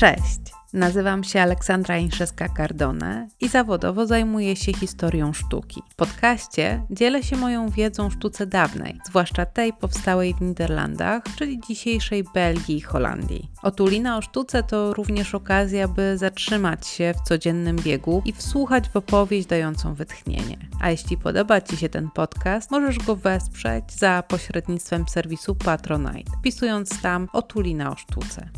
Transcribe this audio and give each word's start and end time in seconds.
Cześć! 0.00 0.40
Nazywam 0.72 1.24
się 1.24 1.40
Aleksandra 1.40 1.96
Inszewska-Cardone 1.98 3.26
i 3.40 3.48
zawodowo 3.48 4.06
zajmuję 4.06 4.56
się 4.56 4.72
historią 4.72 5.32
sztuki. 5.32 5.82
W 5.90 5.94
podcaście 5.94 6.82
dzielę 6.90 7.22
się 7.22 7.36
moją 7.36 7.68
wiedzą 7.68 8.06
o 8.06 8.10
sztuce 8.10 8.46
dawnej, 8.46 9.00
zwłaszcza 9.06 9.46
tej 9.46 9.72
powstałej 9.72 10.34
w 10.34 10.40
Niderlandach, 10.40 11.22
czyli 11.36 11.60
dzisiejszej 11.68 12.24
Belgii 12.34 12.76
i 12.76 12.80
Holandii. 12.80 13.50
Otulina 13.62 14.16
o 14.16 14.22
sztuce 14.22 14.62
to 14.62 14.94
również 14.94 15.34
okazja, 15.34 15.88
by 15.88 16.18
zatrzymać 16.18 16.86
się 16.86 17.14
w 17.14 17.28
codziennym 17.28 17.76
biegu 17.76 18.22
i 18.24 18.32
wsłuchać 18.32 18.88
w 18.88 18.96
opowieść 18.96 19.48
dającą 19.48 19.94
wytchnienie. 19.94 20.58
A 20.80 20.90
jeśli 20.90 21.16
podoba 21.16 21.60
Ci 21.60 21.76
się 21.76 21.88
ten 21.88 22.10
podcast, 22.10 22.70
możesz 22.70 22.98
go 22.98 23.16
wesprzeć 23.16 23.84
za 23.92 24.22
pośrednictwem 24.28 25.08
serwisu 25.08 25.54
Patronite, 25.54 26.32
wpisując 26.38 27.02
tam 27.02 27.28
Otulina 27.32 27.90
o 27.90 27.96
sztuce. 27.96 28.50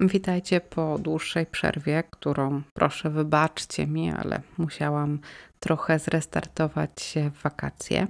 Witajcie 0.00 0.60
po 0.60 0.98
dłuższej 0.98 1.46
przerwie, 1.46 2.04
którą 2.10 2.62
proszę 2.74 3.10
wybaczcie 3.10 3.86
mi, 3.86 4.10
ale 4.10 4.40
musiałam 4.58 5.18
trochę 5.60 5.98
zrestartować 5.98 7.02
się 7.02 7.30
w 7.30 7.42
wakacje. 7.42 8.06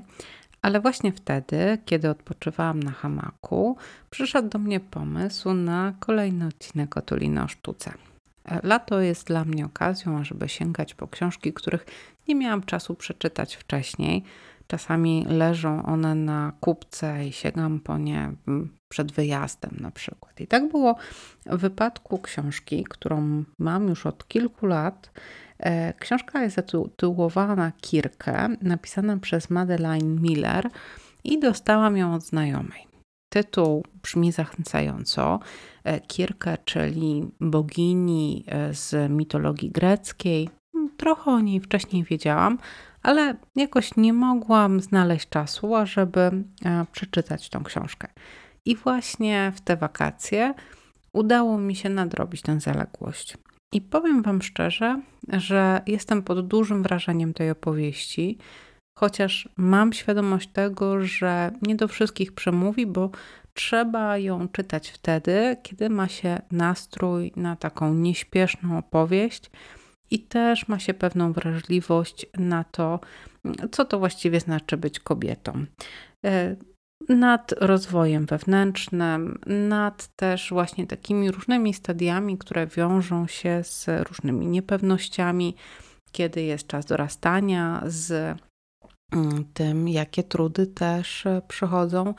Ale 0.62 0.80
właśnie 0.80 1.12
wtedy, 1.12 1.78
kiedy 1.84 2.10
odpoczywałam 2.10 2.82
na 2.82 2.90
hamaku, 2.90 3.76
przyszedł 4.10 4.48
do 4.48 4.58
mnie 4.58 4.80
pomysł 4.80 5.52
na 5.52 5.94
kolejny 6.00 6.46
odcinek 6.46 6.96
Otuliny 6.96 7.42
o 7.42 7.48
sztuce. 7.48 7.92
Lato 8.62 9.00
jest 9.00 9.26
dla 9.26 9.44
mnie 9.44 9.66
okazją, 9.66 10.18
ażeby 10.18 10.48
sięgać 10.48 10.94
po 10.94 11.08
książki, 11.08 11.52
których 11.52 11.86
nie 12.28 12.34
miałam 12.34 12.62
czasu 12.62 12.94
przeczytać 12.94 13.56
wcześniej. 13.56 14.24
Czasami 14.70 15.24
leżą 15.28 15.82
one 15.82 16.14
na 16.14 16.52
kupce 16.60 17.26
i 17.26 17.32
sięgam 17.32 17.80
po 17.80 17.98
nie 17.98 18.32
przed 18.88 19.12
wyjazdem 19.12 19.76
na 19.80 19.90
przykład. 19.90 20.40
I 20.40 20.46
tak 20.46 20.70
było 20.70 20.96
w 21.46 21.56
wypadku 21.56 22.18
książki, 22.18 22.84
którą 22.88 23.44
mam 23.58 23.88
już 23.88 24.06
od 24.06 24.28
kilku 24.28 24.66
lat. 24.66 25.10
E, 25.58 25.92
książka 25.92 26.42
jest 26.42 26.56
zatytułowana 26.56 27.72
Kirkę, 27.80 28.48
napisana 28.62 29.16
przez 29.16 29.50
Madeleine 29.50 30.20
Miller 30.20 30.70
i 31.24 31.40
dostałam 31.40 31.96
ją 31.96 32.14
od 32.14 32.22
znajomej. 32.22 32.88
Tytuł 33.32 33.84
brzmi 34.02 34.32
zachęcająco. 34.32 35.40
E, 35.84 36.00
Kirkę, 36.00 36.58
czyli 36.64 37.30
bogini 37.40 38.44
e, 38.46 38.74
z 38.74 39.10
mitologii 39.10 39.70
greckiej. 39.70 40.50
Trochę 40.96 41.30
o 41.30 41.40
niej 41.40 41.60
wcześniej 41.60 42.04
wiedziałam, 42.04 42.58
ale 43.08 43.34
jakoś 43.56 43.96
nie 43.96 44.12
mogłam 44.12 44.80
znaleźć 44.80 45.28
czasu, 45.28 45.74
ażeby 45.74 46.44
przeczytać 46.92 47.48
tą 47.48 47.64
książkę. 47.64 48.08
I 48.64 48.76
właśnie 48.76 49.52
w 49.56 49.60
te 49.60 49.76
wakacje 49.76 50.54
udało 51.12 51.58
mi 51.58 51.76
się 51.76 51.88
nadrobić 51.88 52.42
tę 52.42 52.60
zaległość. 52.60 53.36
I 53.74 53.80
powiem 53.80 54.22
Wam 54.22 54.42
szczerze, 54.42 55.02
że 55.28 55.80
jestem 55.86 56.22
pod 56.22 56.46
dużym 56.46 56.82
wrażeniem 56.82 57.34
tej 57.34 57.50
opowieści, 57.50 58.38
chociaż 58.98 59.48
mam 59.56 59.92
świadomość 59.92 60.48
tego, 60.52 61.04
że 61.04 61.50
nie 61.62 61.76
do 61.76 61.88
wszystkich 61.88 62.32
przemówi, 62.32 62.86
bo 62.86 63.10
trzeba 63.54 64.18
ją 64.18 64.48
czytać 64.48 64.88
wtedy, 64.90 65.56
kiedy 65.62 65.90
ma 65.90 66.08
się 66.08 66.40
nastrój 66.50 67.32
na 67.36 67.56
taką 67.56 67.94
nieśpieszną 67.94 68.78
opowieść 68.78 69.50
i 70.10 70.18
też 70.18 70.68
ma 70.68 70.78
się 70.78 70.94
pewną 70.94 71.32
wrażliwość 71.32 72.26
na 72.38 72.64
to, 72.64 73.00
co 73.72 73.84
to 73.84 73.98
właściwie 73.98 74.40
znaczy 74.40 74.76
być 74.76 75.00
kobietą. 75.00 75.64
E, 76.26 76.56
nad 77.08 77.52
rozwojem 77.52 78.26
wewnętrznym, 78.26 79.38
nad 79.46 80.16
też 80.16 80.50
właśnie 80.50 80.86
takimi 80.86 81.30
różnymi 81.30 81.74
stadiami, 81.74 82.38
które 82.38 82.66
wiążą 82.66 83.26
się 83.26 83.64
z 83.64 83.86
różnymi 84.08 84.46
niepewnościami, 84.46 85.54
kiedy 86.12 86.42
jest 86.42 86.66
czas 86.66 86.86
dorastania, 86.86 87.82
z 87.86 88.38
mm, 89.12 89.44
tym, 89.54 89.88
jakie 89.88 90.22
trudy 90.22 90.66
też 90.66 91.24
przychodzą 91.48 92.14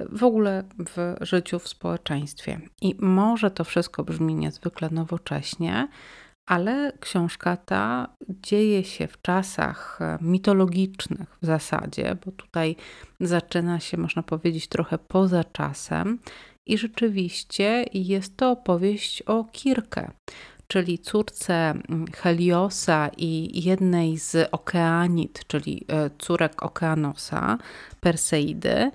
w 0.00 0.24
ogóle 0.24 0.64
w 0.78 1.16
życiu 1.20 1.58
w 1.58 1.68
społeczeństwie. 1.68 2.60
I 2.82 2.94
może 2.98 3.50
to 3.50 3.64
wszystko 3.64 4.04
brzmi 4.04 4.34
niezwykle 4.34 4.90
nowocześnie, 4.90 5.88
ale 6.46 6.92
książka 7.00 7.56
ta 7.56 8.08
dzieje 8.28 8.84
się 8.84 9.06
w 9.06 9.22
czasach 9.22 9.98
e, 10.00 10.18
mitologicznych 10.20 11.38
w 11.42 11.46
zasadzie, 11.46 12.16
bo 12.24 12.32
tutaj 12.32 12.76
zaczyna 13.20 13.80
się, 13.80 13.96
można 13.96 14.22
powiedzieć, 14.22 14.68
trochę 14.68 14.98
poza 14.98 15.44
czasem. 15.44 16.18
I 16.66 16.78
rzeczywiście 16.78 17.84
jest 17.94 18.36
to 18.36 18.50
opowieść 18.50 19.22
o 19.22 19.44
Kirkę, 19.44 20.10
czyli 20.66 20.98
córce 20.98 21.54
mm, 21.54 22.06
Heliosa 22.12 23.10
i 23.16 23.62
jednej 23.64 24.18
z 24.18 24.48
Okeanid, 24.52 25.46
czyli 25.46 25.84
e, 25.88 26.10
córek 26.18 26.62
Okeanosa, 26.62 27.58
Perseidy. 28.00 28.90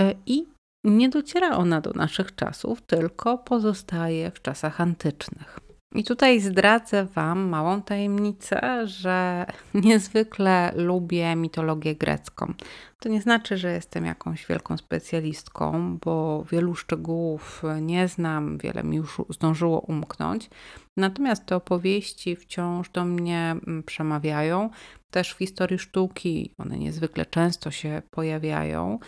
E, 0.00 0.14
I 0.26 0.46
nie 0.84 1.08
dociera 1.08 1.56
ona 1.56 1.80
do 1.80 1.90
naszych 1.90 2.34
czasów, 2.34 2.82
tylko 2.82 3.38
pozostaje 3.38 4.30
w 4.30 4.42
czasach 4.42 4.80
antycznych. 4.80 5.69
I 5.94 6.04
tutaj 6.04 6.40
zdradzę 6.40 7.04
Wam 7.04 7.48
małą 7.48 7.82
tajemnicę, 7.82 8.86
że 8.86 9.46
niezwykle 9.74 10.72
lubię 10.76 11.36
mitologię 11.36 11.96
grecką. 11.96 12.54
To 13.00 13.08
nie 13.08 13.22
znaczy, 13.22 13.56
że 13.56 13.72
jestem 13.72 14.04
jakąś 14.04 14.46
wielką 14.46 14.76
specjalistką, 14.76 15.98
bo 15.98 16.44
wielu 16.50 16.74
szczegółów 16.74 17.62
nie 17.80 18.08
znam, 18.08 18.58
wiele 18.58 18.82
mi 18.82 18.96
już 18.96 19.22
zdążyło 19.28 19.80
umknąć. 19.80 20.50
Natomiast 20.96 21.46
te 21.46 21.56
opowieści 21.56 22.36
wciąż 22.36 22.90
do 22.90 23.04
mnie 23.04 23.56
mm, 23.66 23.82
przemawiają. 23.82 24.70
Też 25.10 25.32
w 25.32 25.38
historii 25.38 25.78
sztuki 25.78 26.54
one 26.58 26.78
niezwykle 26.78 27.26
często 27.26 27.70
się 27.70 28.02
pojawiają. 28.10 28.98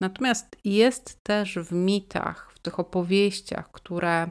Natomiast 0.00 0.56
jest 0.64 1.22
też 1.22 1.58
w 1.58 1.72
mitach, 1.72 2.52
w 2.54 2.58
tych 2.58 2.80
opowieściach, 2.80 3.70
które 3.70 4.30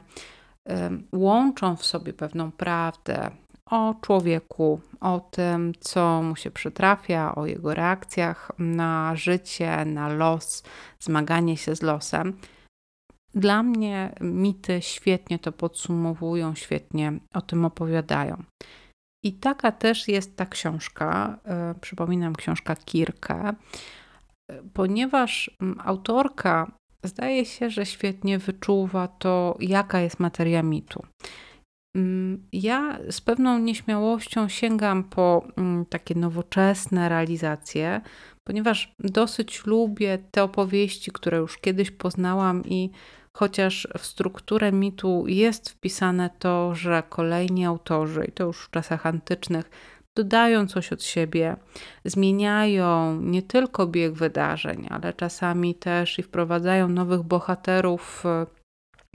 łączą 1.12 1.76
w 1.76 1.86
sobie 1.86 2.12
pewną 2.12 2.52
prawdę 2.52 3.30
o 3.70 3.94
człowieku, 4.00 4.80
o 5.00 5.20
tym, 5.20 5.72
co 5.80 6.22
mu 6.22 6.36
się 6.36 6.50
przytrafia, 6.50 7.34
o 7.34 7.46
jego 7.46 7.74
reakcjach 7.74 8.52
na 8.58 9.16
życie, 9.16 9.84
na 9.84 10.08
los, 10.08 10.62
zmaganie 11.00 11.56
się 11.56 11.76
z 11.76 11.82
losem. 11.82 12.38
Dla 13.34 13.62
mnie 13.62 14.14
mity 14.20 14.82
świetnie 14.82 15.38
to 15.38 15.52
podsumowują, 15.52 16.54
świetnie 16.54 17.12
o 17.34 17.40
tym 17.40 17.64
opowiadają. 17.64 18.42
I 19.24 19.32
taka 19.32 19.72
też 19.72 20.08
jest 20.08 20.36
ta 20.36 20.46
książka, 20.46 21.38
e, 21.44 21.74
przypominam 21.80 22.36
książka 22.36 22.76
Kirkę, 22.76 23.54
e, 24.50 24.62
ponieważ 24.74 25.50
autorka 25.84 26.70
zdaje 27.02 27.44
się, 27.44 27.70
że 27.70 27.86
świetnie 27.86 28.38
wyczuwa 28.38 29.08
to, 29.08 29.56
jaka 29.60 30.00
jest 30.00 30.20
materia 30.20 30.62
mitu. 30.62 31.02
Mm, 31.96 32.46
ja 32.52 32.98
z 33.10 33.20
pewną 33.20 33.58
nieśmiałością 33.58 34.48
sięgam 34.48 35.04
po 35.04 35.46
mm, 35.56 35.86
takie 35.86 36.14
nowoczesne 36.14 37.08
realizacje, 37.08 38.00
ponieważ 38.44 38.94
dosyć 38.98 39.66
lubię 39.66 40.18
te 40.30 40.42
opowieści, 40.42 41.10
które 41.10 41.38
już 41.38 41.58
kiedyś 41.58 41.90
poznałam 41.90 42.64
i 42.64 42.90
chociaż 43.36 43.88
w 43.98 44.06
strukturę 44.06 44.72
mitu 44.72 45.24
jest 45.26 45.70
wpisane 45.70 46.30
to, 46.38 46.74
że 46.74 47.02
kolejni 47.08 47.66
autorzy, 47.66 48.24
i 48.28 48.32
to 48.32 48.44
już 48.44 48.64
w 48.64 48.70
czasach 48.70 49.06
antycznych, 49.06 49.70
dodają 50.16 50.66
coś 50.66 50.92
od 50.92 51.02
siebie, 51.02 51.56
zmieniają 52.04 53.20
nie 53.20 53.42
tylko 53.42 53.86
bieg 53.86 54.12
wydarzeń, 54.12 54.86
ale 54.90 55.12
czasami 55.12 55.74
też 55.74 56.18
i 56.18 56.22
wprowadzają 56.22 56.88
nowych 56.88 57.22
bohaterów 57.22 58.26
e, 58.26 58.46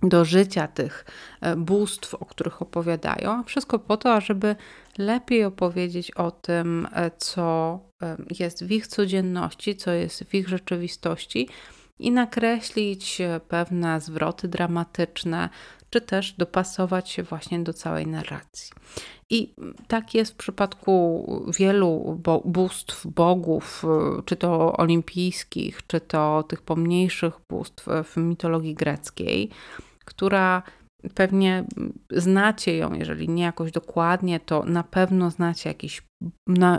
do 0.03 0.25
życia 0.25 0.67
tych 0.67 1.05
e, 1.41 1.55
bóstw, 1.55 2.13
o 2.13 2.25
których 2.25 2.61
opowiadają. 2.61 3.43
Wszystko 3.43 3.79
po 3.79 3.97
to, 3.97 4.13
ażeby 4.13 4.55
lepiej 4.97 5.43
opowiedzieć 5.43 6.11
o 6.11 6.31
tym, 6.31 6.87
e, 6.93 7.11
co 7.17 7.79
jest 8.39 8.65
w 8.65 8.71
ich 8.71 8.87
codzienności, 8.87 9.75
co 9.75 9.91
jest 9.91 10.23
w 10.23 10.33
ich 10.33 10.49
rzeczywistości 10.49 11.49
i 11.99 12.11
nakreślić 12.11 13.21
pewne 13.47 14.01
zwroty 14.01 14.47
dramatyczne, 14.47 15.49
czy 15.91 16.01
też 16.01 16.33
dopasować 16.33 17.09
się 17.09 17.23
właśnie 17.23 17.59
do 17.59 17.73
całej 17.73 18.07
narracji. 18.07 18.71
I 19.29 19.53
tak 19.87 20.13
jest 20.13 20.33
w 20.33 20.35
przypadku 20.35 21.25
wielu 21.57 22.21
bóstw, 22.45 23.07
bogów, 23.07 23.85
czy 24.25 24.35
to 24.35 24.77
olimpijskich, 24.77 25.87
czy 25.87 26.01
to 26.01 26.43
tych 26.43 26.61
pomniejszych 26.61 27.33
bóstw 27.49 27.87
w 28.03 28.17
mitologii 28.17 28.73
greckiej, 28.73 29.49
która 30.05 30.63
pewnie 31.15 31.63
znacie 32.11 32.77
ją, 32.77 32.93
jeżeli 32.93 33.29
nie 33.29 33.43
jakoś 33.43 33.71
dokładnie, 33.71 34.39
to 34.39 34.63
na 34.63 34.83
pewno 34.83 35.31
znacie 35.31 35.69
jakieś 35.69 36.01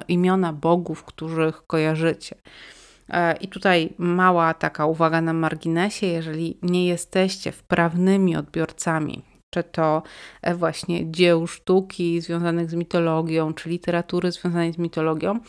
imiona 0.09 0.53
bogów, 0.53 1.05
których 1.05 1.67
kojarzycie. 1.67 2.37
E, 3.09 3.37
I 3.37 3.49
tutaj 3.49 3.95
mała 3.99 4.55
taka 4.55 4.87
uwaga 4.87 5.21
na 5.21 5.33
marginesie, 5.33 6.07
jeżeli 6.07 6.59
nie 6.63 6.87
jesteście 6.87 7.53
wprawnymi 7.53 8.37
odbiorcami, 8.37 9.23
czy 9.51 9.63
to 9.63 10.03
e, 10.43 10.55
właśnie 10.55 11.11
dzieł 11.11 11.47
sztuki 11.47 12.21
związanych 12.21 12.71
z 12.71 12.75
mitologią, 12.75 13.55
czy 13.55 13.69
literatury 13.69 14.33
związanej 14.33 14.73
z 14.73 14.79
mitologią, 14.79 15.41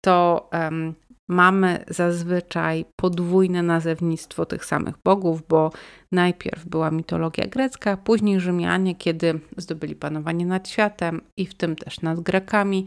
to 0.00 0.48
um, 0.52 0.94
mamy 1.28 1.84
zazwyczaj 1.88 2.84
podwójne 2.96 3.62
nazewnictwo 3.62 4.46
tych 4.46 4.64
samych 4.64 4.94
bogów, 5.04 5.42
bo 5.48 5.72
najpierw 6.12 6.66
była 6.66 6.90
mitologia 6.90 7.46
grecka, 7.46 7.96
później 7.96 8.40
Rzymianie, 8.40 8.94
kiedy 8.94 9.40
zdobyli 9.56 9.94
panowanie 9.94 10.46
nad 10.46 10.68
światem 10.68 11.20
i 11.36 11.46
w 11.46 11.54
tym 11.54 11.76
też 11.76 12.00
nad 12.00 12.20
Grekami, 12.20 12.86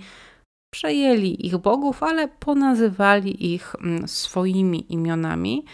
przejęli 0.73 1.45
ich 1.47 1.57
bogów, 1.57 2.03
ale 2.03 2.27
ponazywali 2.27 3.53
ich 3.53 3.75
mm, 3.75 4.07
swoimi 4.07 4.93
imionami. 4.93 5.65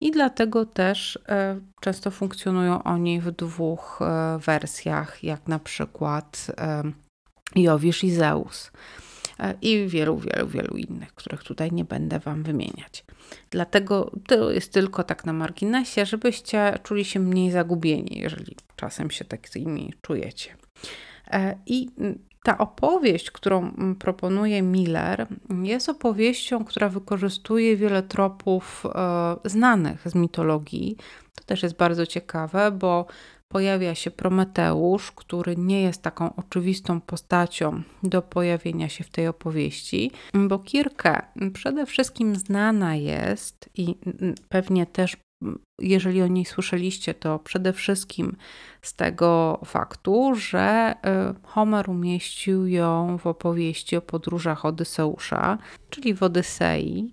I 0.00 0.10
dlatego 0.10 0.66
też 0.66 1.18
e, 1.28 1.60
często 1.80 2.10
funkcjonują 2.10 2.82
oni 2.82 3.20
w 3.20 3.30
dwóch 3.30 3.98
e, 4.02 4.38
wersjach, 4.38 5.24
jak 5.24 5.48
na 5.48 5.58
przykład 5.58 6.46
e, 6.58 6.82
Jowisz 7.56 8.04
i 8.04 8.10
Zeus. 8.10 8.70
I 9.62 9.86
wielu, 9.86 10.18
wielu, 10.18 10.48
wielu 10.48 10.76
innych, 10.76 11.14
których 11.14 11.42
tutaj 11.42 11.72
nie 11.72 11.84
będę 11.84 12.18
Wam 12.18 12.42
wymieniać. 12.42 13.04
Dlatego 13.50 14.10
to 14.26 14.50
jest 14.50 14.72
tylko 14.72 15.04
tak 15.04 15.24
na 15.24 15.32
marginesie, 15.32 16.06
żebyście 16.06 16.78
czuli 16.82 17.04
się 17.04 17.20
mniej 17.20 17.50
zagubieni, 17.50 18.18
jeżeli 18.18 18.56
czasem 18.76 19.10
się 19.10 19.24
takimi 19.24 19.92
czujecie. 20.02 20.56
I 21.66 21.88
ta 22.42 22.58
opowieść, 22.58 23.30
którą 23.30 23.58
mm, 23.58 23.96
proponuje 23.96 24.62
Miller, 24.62 25.26
jest 25.62 25.88
opowieścią, 25.88 26.64
która 26.64 26.88
wykorzystuje 26.88 27.76
wiele 27.76 28.02
tropów 28.02 28.86
e, 28.86 29.36
znanych 29.44 30.08
z 30.08 30.14
mitologii. 30.14 30.96
To 31.34 31.44
też 31.44 31.62
jest 31.62 31.76
bardzo 31.76 32.06
ciekawe, 32.06 32.70
bo 32.70 33.06
pojawia 33.48 33.94
się 33.94 34.10
Prometeusz, 34.10 35.12
który 35.12 35.56
nie 35.56 35.82
jest 35.82 36.02
taką 36.02 36.36
oczywistą 36.36 37.00
postacią 37.00 37.82
do 38.02 38.22
pojawienia 38.22 38.88
się 38.88 39.04
w 39.04 39.10
tej 39.10 39.28
opowieści, 39.28 40.10
bo 40.34 40.58
Kirke 40.58 41.22
przede 41.52 41.86
wszystkim 41.86 42.36
znana 42.36 42.96
jest 42.96 43.70
i 43.74 43.94
pewnie 44.48 44.86
też 44.86 45.16
jeżeli 45.80 46.22
o 46.22 46.26
niej 46.26 46.44
słyszeliście, 46.44 47.14
to 47.14 47.38
przede 47.38 47.72
wszystkim 47.72 48.36
z 48.82 48.94
tego 48.94 49.60
faktu, 49.64 50.34
że 50.34 50.94
y, 51.40 51.46
Homer 51.46 51.90
umieścił 51.90 52.66
ją 52.66 53.18
w 53.18 53.26
opowieści 53.26 53.96
o 53.96 54.00
podróżach 54.00 54.64
Odyseusza, 54.64 55.58
czyli 55.90 56.14
w 56.14 56.22
Odysei. 56.22 57.12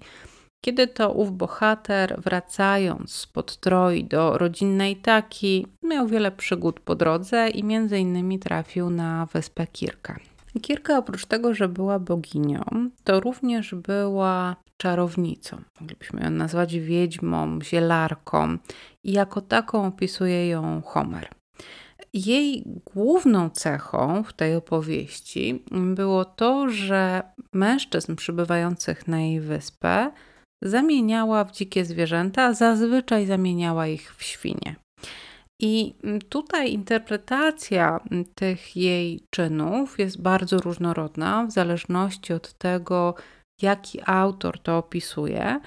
Kiedy 0.65 0.87
to 0.87 1.11
ów 1.11 1.37
bohater, 1.37 2.21
wracając 2.23 3.11
spod 3.11 3.57
Troi 3.57 4.03
do 4.03 4.37
rodzinnej 4.37 4.95
Taki, 4.95 5.67
miał 5.83 6.07
wiele 6.07 6.31
przygód 6.31 6.79
po 6.79 6.95
drodze 6.95 7.49
i 7.49 7.63
między 7.63 7.99
innymi 7.99 8.39
trafił 8.39 8.89
na 8.89 9.25
wyspę 9.25 9.67
Kirkę. 9.67 10.15
Kirka 10.61 10.97
oprócz 10.97 11.25
tego, 11.25 11.53
że 11.53 11.69
była 11.69 11.99
boginią, 11.99 12.63
to 13.03 13.19
również 13.19 13.75
była 13.75 14.55
czarownicą. 14.81 15.61
Moglibyśmy 15.81 16.23
ją 16.23 16.29
nazwać 16.29 16.75
wiedźmą, 16.75 17.59
zielarką 17.61 18.57
i 19.03 19.11
jako 19.11 19.41
taką 19.41 19.85
opisuje 19.85 20.47
ją 20.47 20.81
Homer. 20.81 21.29
Jej 22.13 22.63
główną 22.93 23.49
cechą 23.49 24.23
w 24.23 24.33
tej 24.33 24.55
opowieści 24.55 25.63
było 25.71 26.25
to, 26.25 26.69
że 26.69 27.21
mężczyzn 27.53 28.15
przybywających 28.15 29.07
na 29.07 29.21
jej 29.21 29.41
wyspę 29.41 30.11
zamieniała 30.63 31.43
w 31.43 31.51
dzikie 31.51 31.85
zwierzęta, 31.85 32.53
zazwyczaj 32.53 33.25
zamieniała 33.25 33.87
ich 33.87 34.15
w 34.15 34.23
świnie. 34.23 34.75
I 35.61 35.95
tutaj 36.29 36.73
interpretacja 36.73 37.99
tych 38.35 38.75
jej 38.75 39.23
czynów 39.29 39.99
jest 39.99 40.21
bardzo 40.21 40.57
różnorodna 40.57 41.45
w 41.45 41.51
zależności 41.51 42.33
od 42.33 42.53
tego, 42.53 43.15
jaki 43.61 43.99
autor 44.05 44.59
to 44.59 44.77
opisuje. 44.77 45.59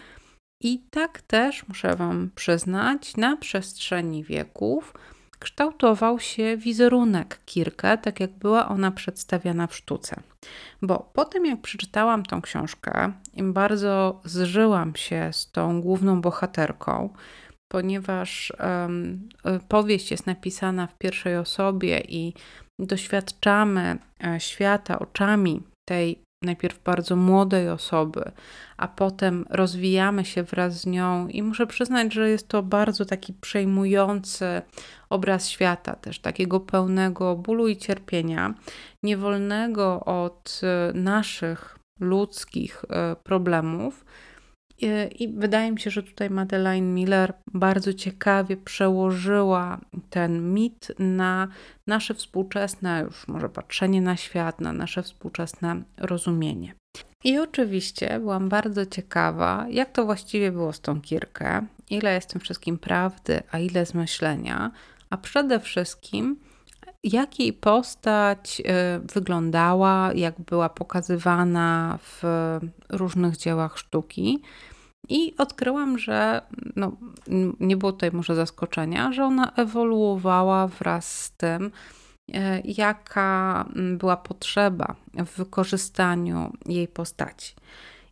I 0.62 0.78
tak 0.90 1.22
też 1.22 1.68
muszę 1.68 1.96
Wam 1.96 2.30
przyznać, 2.34 3.16
na 3.16 3.36
przestrzeni 3.36 4.24
wieków 4.24 4.94
kształtował 5.38 6.20
się 6.20 6.56
wizerunek 6.56 7.40
Kirkę, 7.44 7.98
tak 7.98 8.20
jak 8.20 8.30
była 8.30 8.68
ona 8.68 8.90
przedstawiana 8.90 9.66
w 9.66 9.76
sztuce. 9.76 10.20
Bo 10.82 11.10
po 11.12 11.24
tym, 11.24 11.46
jak 11.46 11.60
przeczytałam 11.60 12.22
tą 12.22 12.42
książkę, 12.42 13.12
im 13.34 13.52
bardzo 13.52 14.20
zżyłam 14.24 14.96
się 14.96 15.30
z 15.32 15.50
tą 15.50 15.80
główną 15.82 16.20
bohaterką, 16.20 17.14
ponieważ 17.72 18.52
um, 18.60 19.28
powieść 19.68 20.10
jest 20.10 20.26
napisana 20.26 20.86
w 20.86 20.98
pierwszej 20.98 21.36
osobie 21.36 22.00
i 22.08 22.34
doświadczamy 22.80 23.98
e, 24.24 24.40
świata 24.40 24.98
oczami 24.98 25.62
tej 25.88 26.22
najpierw 26.42 26.82
bardzo 26.82 27.16
młodej 27.16 27.68
osoby, 27.68 28.32
a 28.76 28.88
potem 28.88 29.44
rozwijamy 29.50 30.24
się 30.24 30.42
wraz 30.42 30.80
z 30.80 30.86
nią, 30.86 31.28
i 31.28 31.42
muszę 31.42 31.66
przyznać, 31.66 32.14
że 32.14 32.30
jest 32.30 32.48
to 32.48 32.62
bardzo 32.62 33.04
taki 33.04 33.32
przejmujący 33.32 34.62
obraz 35.10 35.48
świata, 35.48 35.94
też 35.94 36.18
takiego 36.18 36.60
pełnego 36.60 37.36
bólu 37.36 37.68
i 37.68 37.76
cierpienia, 37.76 38.54
niewolnego 39.02 40.04
od 40.04 40.60
e, 40.62 40.92
naszych 40.94 41.78
ludzkich 42.00 42.84
e, 42.90 43.16
problemów 43.16 44.04
i 45.18 45.28
wydaje 45.28 45.72
mi 45.72 45.80
się, 45.80 45.90
że 45.90 46.02
tutaj 46.02 46.30
Madeleine 46.30 46.94
Miller 46.94 47.32
bardzo 47.54 47.94
ciekawie 47.94 48.56
przełożyła 48.56 49.80
ten 50.10 50.54
mit 50.54 50.92
na 50.98 51.48
nasze 51.86 52.14
współczesne, 52.14 53.02
już 53.06 53.28
może 53.28 53.48
patrzenie 53.48 54.00
na 54.00 54.16
świat, 54.16 54.60
na 54.60 54.72
nasze 54.72 55.02
współczesne 55.02 55.82
rozumienie. 55.96 56.74
I 57.24 57.38
oczywiście 57.38 58.18
byłam 58.20 58.48
bardzo 58.48 58.86
ciekawa, 58.86 59.66
jak 59.70 59.92
to 59.92 60.04
właściwie 60.04 60.52
było 60.52 60.72
z 60.72 60.80
tą 60.80 61.00
Kirkę, 61.00 61.66
ile 61.90 62.14
jest 62.14 62.30
tym 62.30 62.40
wszystkim 62.40 62.78
prawdy, 62.78 63.42
a 63.50 63.58
ile 63.58 63.86
zmyślenia, 63.86 64.70
a 65.10 65.16
przede 65.16 65.60
wszystkim, 65.60 66.36
jak 67.04 67.40
jej 67.40 67.52
postać 67.52 68.60
y, 68.60 68.64
wyglądała, 69.14 70.12
jak 70.14 70.40
była 70.40 70.68
pokazywana 70.68 71.98
w 72.02 72.22
różnych 72.88 73.36
dziełach 73.36 73.78
sztuki. 73.78 74.42
I 75.08 75.34
odkryłam, 75.38 75.98
że 75.98 76.42
no, 76.76 76.92
nie 77.60 77.76
było 77.76 77.92
tutaj 77.92 78.10
może 78.12 78.34
zaskoczenia, 78.34 79.12
że 79.12 79.24
ona 79.24 79.52
ewoluowała 79.56 80.66
wraz 80.66 81.24
z 81.24 81.36
tym, 81.36 81.70
e, 82.34 82.60
jaka 82.60 83.64
była 83.96 84.16
potrzeba 84.16 84.94
w 85.14 85.36
wykorzystaniu 85.36 86.52
jej 86.66 86.88
postaci. 86.88 87.54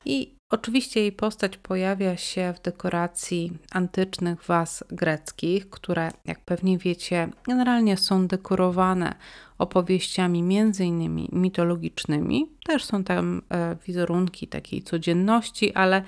I 0.04 0.36
oczywiście 0.50 1.00
jej 1.00 1.12
postać 1.12 1.56
pojawia 1.56 2.16
się 2.16 2.54
w 2.56 2.62
dekoracji 2.62 3.52
antycznych 3.72 4.44
was 4.44 4.84
greckich, 4.88 5.70
które, 5.70 6.10
jak 6.24 6.40
pewnie 6.40 6.78
wiecie, 6.78 7.28
generalnie 7.44 7.96
są 7.96 8.26
dekorowane 8.26 9.14
opowieściami 9.58 10.42
między 10.42 10.84
innymi 10.84 11.28
mitologicznymi. 11.32 12.46
Też 12.66 12.84
są 12.84 13.04
tam 13.04 13.42
e, 13.50 13.76
wizerunki 13.86 14.48
takiej 14.48 14.82
codzienności, 14.82 15.74
ale 15.74 16.02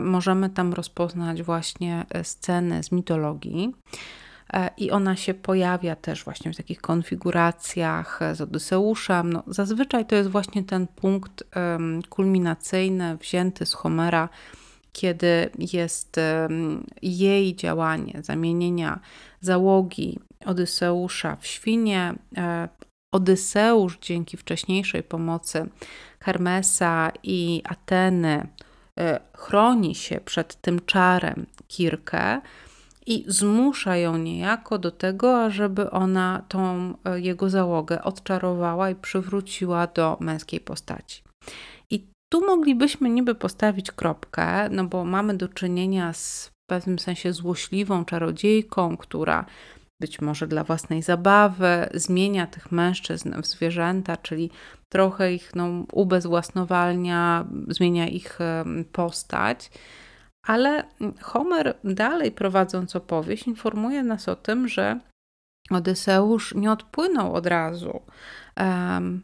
możemy 0.00 0.50
tam 0.50 0.72
rozpoznać 0.72 1.42
właśnie 1.42 2.06
e, 2.10 2.24
sceny 2.24 2.82
z 2.82 2.92
mitologii. 2.92 3.74
E, 4.52 4.70
I 4.76 4.90
ona 4.90 5.16
się 5.16 5.34
pojawia 5.34 5.96
też 5.96 6.24
właśnie 6.24 6.52
w 6.52 6.56
takich 6.56 6.80
konfiguracjach 6.80 8.20
z 8.32 8.40
Odyseuszem. 8.40 9.32
No, 9.32 9.42
zazwyczaj 9.46 10.06
to 10.06 10.16
jest 10.16 10.30
właśnie 10.30 10.64
ten 10.64 10.86
punkt 10.86 11.44
kulminacyjny 12.08 13.16
wzięty 13.16 13.66
z 13.66 13.74
Homera, 13.74 14.28
kiedy 14.92 15.50
jest 15.58 16.20
jej 17.02 17.56
działanie 17.56 18.20
zamienienia 18.22 19.00
załogi 19.40 20.18
Odyseusza 20.44 21.36
w 21.36 21.46
świnie. 21.46 22.14
Odyseusz 23.12 23.98
dzięki 23.98 24.36
wcześniejszej 24.36 25.02
pomocy 25.02 25.66
Hermesa 26.20 27.12
i 27.22 27.62
Ateny 27.64 28.48
E, 28.48 28.65
chroni 29.36 29.94
się 29.94 30.20
przed 30.20 30.60
tym 30.60 30.80
czarem 30.86 31.46
Kirkę 31.68 32.40
i 33.06 33.24
zmusza 33.26 33.96
ją 33.96 34.16
niejako 34.18 34.78
do 34.78 34.90
tego, 34.90 35.44
ażeby 35.44 35.90
ona 35.90 36.42
tą 36.48 36.94
e, 37.04 37.20
jego 37.20 37.50
załogę 37.50 38.02
odczarowała 38.02 38.90
i 38.90 38.94
przywróciła 38.94 39.86
do 39.86 40.16
męskiej 40.20 40.60
postaci. 40.60 41.22
I 41.90 42.06
tu 42.28 42.46
moglibyśmy 42.46 43.10
niby 43.10 43.34
postawić 43.34 43.92
kropkę, 43.92 44.68
no 44.70 44.84
bo 44.84 45.04
mamy 45.04 45.34
do 45.34 45.48
czynienia 45.48 46.12
z 46.12 46.56
w 46.66 46.68
pewnym 46.68 46.98
sensie 46.98 47.32
złośliwą 47.32 48.04
czarodziejką, 48.04 48.96
która 48.96 49.44
być 50.00 50.20
może 50.20 50.46
dla 50.46 50.64
własnej 50.64 51.02
zabawy, 51.02 51.88
zmienia 51.94 52.46
tych 52.46 52.72
mężczyzn 52.72 53.42
w 53.42 53.46
zwierzęta, 53.46 54.16
czyli 54.16 54.50
trochę 54.92 55.32
ich 55.32 55.54
no, 55.54 55.68
ubezwłasnowalnia, 55.92 57.46
zmienia 57.68 58.08
ich 58.08 58.38
postać. 58.92 59.70
Ale 60.46 60.84
Homer, 61.22 61.76
dalej 61.84 62.32
prowadząc 62.32 62.96
opowieść, 62.96 63.46
informuje 63.46 64.02
nas 64.02 64.28
o 64.28 64.36
tym, 64.36 64.68
że 64.68 65.00
Odyseusz 65.70 66.54
nie 66.54 66.72
odpłynął 66.72 67.34
od 67.34 67.46
razu 67.46 68.02
um, 68.56 69.22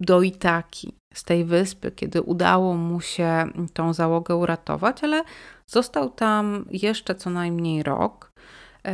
do 0.00 0.22
Itaki, 0.22 0.92
z 1.16 1.24
tej 1.24 1.44
wyspy, 1.44 1.90
kiedy 1.90 2.22
udało 2.22 2.74
mu 2.74 3.00
się 3.00 3.44
tą 3.72 3.92
załogę 3.92 4.36
uratować, 4.36 5.04
ale 5.04 5.24
został 5.66 6.10
tam 6.10 6.64
jeszcze 6.70 7.14
co 7.14 7.30
najmniej 7.30 7.82
rok. 7.82 8.25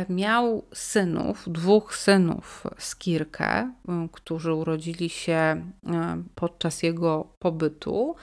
Miał 0.09 0.65
synów, 0.73 1.43
dwóch 1.47 1.95
synów 1.95 2.63
z 2.77 2.95
Kirkę, 2.95 3.73
którzy 4.11 4.53
urodzili 4.53 5.09
się 5.09 5.65
podczas 6.35 6.83
jego 6.83 7.33
pobytu, 7.39 8.15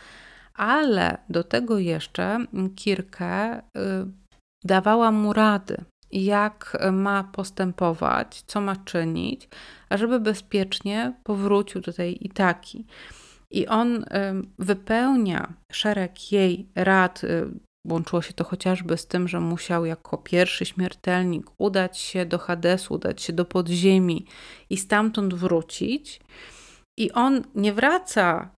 ale 0.54 1.18
do 1.28 1.44
tego 1.44 1.78
jeszcze 1.78 2.38
Kirkę 2.76 3.58
y, 3.58 3.62
dawała 4.64 5.10
mu 5.10 5.32
rady, 5.32 5.84
jak 6.12 6.78
ma 6.92 7.24
postępować, 7.24 8.42
co 8.46 8.60
ma 8.60 8.76
czynić, 8.76 9.48
ażeby 9.88 10.20
bezpiecznie 10.20 11.14
powrócił 11.24 11.80
do 11.80 11.92
tej 11.92 12.26
Itaki. 12.26 12.86
I 13.50 13.66
on 13.66 14.04
wypełnia 14.58 15.52
szereg 15.72 16.32
jej 16.32 16.68
rad. 16.74 17.22
Łączyło 17.88 18.22
się 18.22 18.32
to 18.32 18.44
chociażby 18.44 18.96
z 18.96 19.06
tym, 19.06 19.28
że 19.28 19.40
musiał 19.40 19.84
jako 19.84 20.18
pierwszy 20.18 20.66
śmiertelnik 20.66 21.46
udać 21.58 21.98
się 21.98 22.26
do 22.26 22.38
Hadesu, 22.38 22.94
udać 22.94 23.22
się 23.22 23.32
do 23.32 23.44
podziemi 23.44 24.26
i 24.70 24.76
stamtąd 24.76 25.34
wrócić. 25.34 26.20
I 26.98 27.12
on 27.12 27.42
nie 27.54 27.72
wraca 27.72 28.50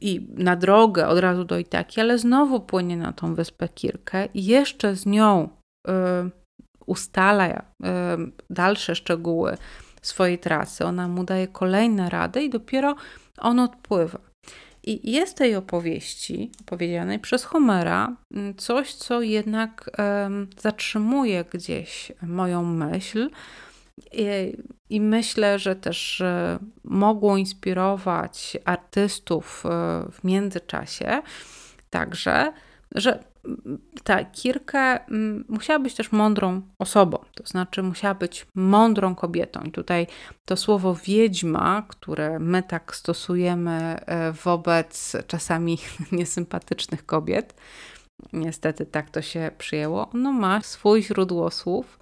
i 0.00 0.26
na 0.34 0.56
drogę 0.56 1.08
od 1.08 1.18
razu 1.18 1.44
do 1.44 1.58
Itaki, 1.58 2.00
ale 2.00 2.18
znowu 2.18 2.60
płynie 2.60 2.96
na 2.96 3.12
tą 3.12 3.34
wyspę 3.34 3.68
Kirkę 3.68 4.26
i 4.34 4.44
jeszcze 4.44 4.96
z 4.96 5.06
nią 5.06 5.48
y, 5.88 5.90
ustala 6.86 7.48
y, 7.48 7.62
dalsze 8.50 8.94
szczegóły 8.94 9.56
swojej 10.02 10.38
trasy. 10.38 10.84
Ona 10.84 11.08
mu 11.08 11.24
daje 11.24 11.48
kolejne 11.48 12.10
rady 12.10 12.42
i 12.42 12.50
dopiero 12.50 12.94
on 13.38 13.58
odpływa. 13.58 14.25
I 14.86 15.10
jest 15.12 15.36
tej 15.36 15.56
opowieści, 15.56 16.50
opowiedzianej 16.60 17.18
przez 17.18 17.44
Homera, 17.44 18.16
mm, 18.34 18.54
coś, 18.56 18.94
co 18.94 19.22
jednak 19.22 19.90
um, 19.98 20.48
zatrzymuje 20.58 21.44
gdzieś 21.52 22.12
moją 22.22 22.64
myśl. 22.64 23.30
I, 24.12 24.26
I, 24.90 25.00
myślę, 25.00 25.58
że 25.58 25.76
też 25.76 26.22
mogło 26.84 27.36
inspirować 27.36 28.56
artystów 28.64 29.64
e, 29.66 29.68
w 30.12 30.24
międzyczasie, 30.24 31.22
także, 31.90 32.52
że 32.94 33.24
ta 34.04 34.24
Kirka 34.24 34.98
mm, 34.98 35.44
musiała 35.48 35.78
być 35.78 35.94
też 35.94 36.12
mądrą 36.12 36.62
osobą, 36.78 37.18
to 37.34 37.46
znaczy 37.46 37.82
musiała 37.82 38.14
być 38.14 38.46
mądrą 38.54 39.14
kobietą. 39.14 39.60
I 39.62 39.70
tutaj 39.70 40.06
to 40.44 40.56
słowo 40.56 40.96
wiedźma, 41.04 41.86
które 41.88 42.38
my 42.38 42.62
tak 42.62 42.96
stosujemy 42.96 44.00
e, 44.06 44.32
wobec 44.32 45.16
czasami 45.26 45.78
niesympatycznych 46.12 47.06
kobiet, 47.06 47.54
niestety 48.32 48.86
tak 48.86 49.10
to 49.10 49.22
się 49.22 49.50
przyjęło, 49.58 50.10
ono 50.10 50.32
ma 50.32 50.60
swój 50.62 51.02
źródło 51.02 51.50
słów 51.50 51.98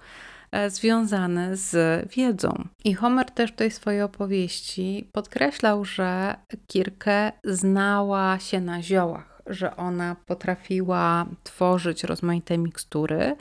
e, 0.51 0.69
związane 0.69 1.57
z 1.57 1.75
wiedzą. 2.15 2.67
I 2.83 2.93
Homer 2.93 3.31
też 3.31 3.51
w 3.51 3.55
tej 3.55 3.71
swojej 3.71 4.01
opowieści 4.01 5.09
podkreślał, 5.11 5.85
że 5.85 6.35
Kirkę 6.67 7.31
znała 7.43 8.39
się 8.39 8.61
na 8.61 8.81
ziołach 8.81 9.34
że 9.47 9.75
ona 9.75 10.15
potrafiła 10.25 11.25
tworzyć 11.43 12.03
rozmaite 12.03 12.57
mikstury. 12.57 13.35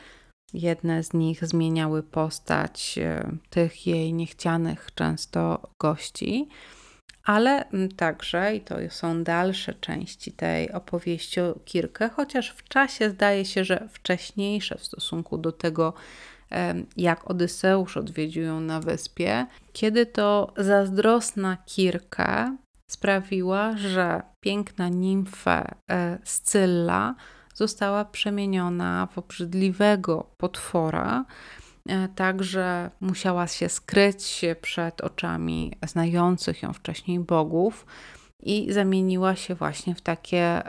Jedne 0.54 1.02
z 1.02 1.12
nich 1.12 1.44
zmieniały 1.44 2.02
postać 2.02 2.99
e, 2.99 3.30
tych 3.50 3.87
jej 3.87 4.12
niechcianych 4.12 4.88
często 4.94 5.68
gości, 5.82 6.49
ale 7.25 7.64
także, 7.96 8.56
i 8.56 8.61
to 8.61 8.76
są 8.88 9.25
dalsze 9.25 9.75
części 9.75 10.32
tej 10.32 10.73
opowieści 10.73 11.40
o 11.40 11.54
Kirkę, 11.64 12.08
chociaż 12.08 12.50
w 12.50 12.68
czasie 12.68 13.11
zdaje 13.11 13.44
się, 13.44 13.64
że 13.64 13.88
wcześniejsze 13.92 14.78
w 14.78 14.84
stosunku 14.84 15.38
do 15.38 15.52
tego, 15.52 15.92
jak 16.96 17.30
Odyseusz 17.30 17.96
odwiedził 17.96 18.42
ją 18.42 18.61
na 18.61 18.80
wyspie, 18.80 19.46
kiedy 19.73 20.06
to 20.06 20.52
zazdrosna 20.56 21.56
Kirka 21.56 22.56
sprawiła, 22.94 23.76
że 23.76 24.22
piękna 24.40 24.88
nimfa 24.88 25.74
e, 25.90 26.18
Scylla 26.24 27.14
została 27.54 28.04
przemieniona 28.04 29.08
w 29.12 29.18
obrzydliwego 29.18 30.30
potwora, 30.36 31.24
e, 31.88 32.08
także 32.08 32.90
musiała 33.00 33.46
się 33.46 33.68
skryć 33.68 34.44
przed 34.60 35.00
oczami 35.00 35.72
znających 35.86 36.62
ją 36.62 36.72
wcześniej 36.72 37.20
bogów 37.20 37.86
i 38.42 38.72
zamieniła 38.72 39.36
się 39.36 39.54
właśnie 39.54 39.94
w 39.94 40.00
takie 40.00 40.62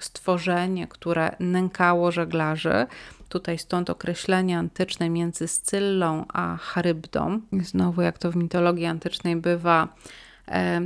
stworzenie, 0.00 0.86
które 0.86 1.36
nękało 1.40 2.12
żeglarzy. 2.12 2.86
Tutaj 3.28 3.58
stąd 3.58 3.90
określenie 3.90 4.58
antyczne 4.58 5.10
między 5.10 5.48
Scyllą 5.48 6.24
a 6.32 6.56
Charybdą. 6.56 7.40
Znowu, 7.52 8.02
jak 8.02 8.18
to 8.18 8.30
w 8.30 8.36
mitologii 8.36 8.86
antycznej 8.86 9.36
bywa, 9.36 9.88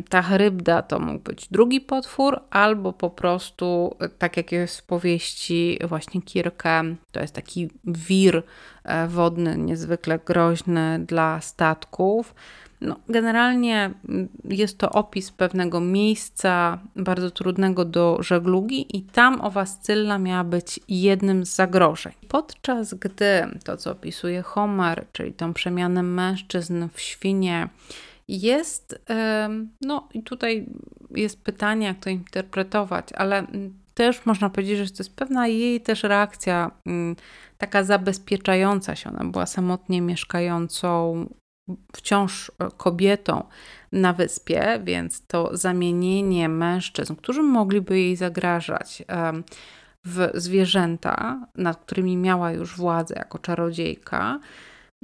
ta 0.09 0.23
charybda 0.23 0.83
to 0.83 0.99
mógł 0.99 1.19
być 1.19 1.49
drugi 1.51 1.81
potwór, 1.81 2.41
albo 2.51 2.93
po 2.93 3.11
prostu, 3.11 3.97
tak 4.19 4.37
jak 4.37 4.53
jest 4.53 4.81
w 4.81 4.83
powieści 4.83 5.79
właśnie 5.89 6.23
Kirkę, 6.23 6.83
to 7.13 7.21
jest 7.21 7.35
taki 7.35 7.71
wir 7.85 8.43
e, 8.85 9.09
wodny, 9.09 9.59
niezwykle 9.59 10.19
groźny 10.19 10.99
dla 11.07 11.41
statków. 11.41 12.35
No, 12.81 12.97
generalnie 13.09 13.91
jest 14.45 14.79
to 14.79 14.91
opis 14.91 15.31
pewnego 15.31 15.81
miejsca 15.81 16.79
bardzo 16.97 17.31
trudnego 17.31 17.85
do 17.85 18.19
żeglugi, 18.21 18.97
i 18.97 19.03
tam 19.03 19.41
owa 19.41 19.67
Scylla 19.67 20.19
miała 20.19 20.45
być 20.45 20.81
jednym 20.89 21.47
z 21.47 21.55
zagrożeń. 21.55 22.13
Podczas 22.29 22.95
gdy 22.95 23.47
to, 23.65 23.77
co 23.77 23.91
opisuje 23.91 24.43
Homer, 24.43 25.07
czyli 25.13 25.33
tą 25.33 25.53
przemianę 25.55 26.03
mężczyzn 26.03 26.89
w 26.95 27.01
świnie, 27.01 27.69
jest, 28.29 29.03
no 29.81 30.09
i 30.15 30.23
tutaj 30.23 30.67
jest 31.11 31.43
pytanie, 31.43 31.87
jak 31.87 31.99
to 31.99 32.11
interpretować, 32.11 33.13
ale 33.13 33.39
mm, 33.39 33.79
też 33.95 34.27
można 34.27 34.51
powiedzieć, 34.51 34.79
że 34.79 34.91
to 34.91 34.99
jest 34.99 35.17
pewna 35.17 35.49
jej 35.49 35.81
też 35.81 36.03
reakcja 36.03 36.71
mm, 36.87 37.17
taka 37.59 37.85
zabezpieczająca 37.85 38.97
się. 38.97 39.11
Ona 39.11 39.25
była 39.25 39.47
samotnie 39.47 40.01
mieszkającą 40.01 41.27
wciąż 41.97 42.51
e, 42.59 42.69
kobietą 42.77 43.45
na 43.93 44.13
wyspie, 44.13 44.81
więc 44.85 45.27
to 45.27 45.57
zamienienie 45.57 46.49
mężczyzn, 46.49 47.15
którzy 47.15 47.43
mogliby 47.43 48.01
jej 48.01 48.17
zagrażać, 48.17 49.03
w 50.05 50.31
zwierzęta, 50.35 51.47
nad 51.55 51.77
którymi 51.77 52.17
miała 52.17 52.53
już 52.53 52.77
władzę 52.77 53.15
jako 53.15 53.39
czarodziejka, 53.39 54.41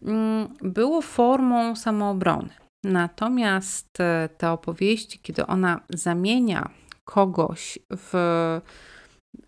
mm, 0.03 0.49
było 0.63 1.03
formą 1.03 1.77
samoobrony. 1.77 2.62
Natomiast 2.85 4.01
e, 4.01 4.29
te 4.39 4.51
opowieści, 4.51 5.19
kiedy 5.19 5.47
ona 5.47 5.81
zamienia 5.91 6.71
kogoś 7.05 7.79
w 7.91 8.13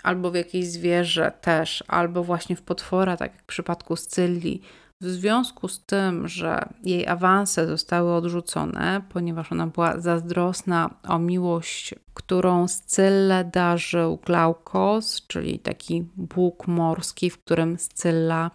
albo 0.03 0.31
w 0.31 0.35
jakieś 0.35 0.67
zwierzę 0.67 1.33
też, 1.41 1.85
albo 1.89 2.25
właśnie 2.25 2.57
w 2.57 2.63
potwora, 2.63 3.17
tak 3.17 3.33
jak 3.33 3.43
w 3.43 3.47
przypadku 3.47 3.97
Scylli, 3.97 4.63
w 5.01 5.07
związku 5.07 5.69
z 5.69 5.85
tym, 5.85 6.29
że 6.29 6.69
jej 6.85 7.07
awanse 7.07 7.67
zostały 7.67 8.15
odrzucone, 8.15 9.03
ponieważ 9.09 9.53
ona 9.53 9.67
była 9.67 10.01
zazdrosna 10.01 10.91
o 11.09 11.19
miłość, 11.19 11.95
którą 12.15 12.69
Scyllę 12.69 13.45
darzył 13.45 14.17
Glaukos, 14.17 15.27
czyli 15.27 15.59
taki 15.59 16.05
bóg 16.17 16.67
morski, 16.67 17.31
w 17.31 17.39
którym 17.39 17.79
Scylla 17.79 18.51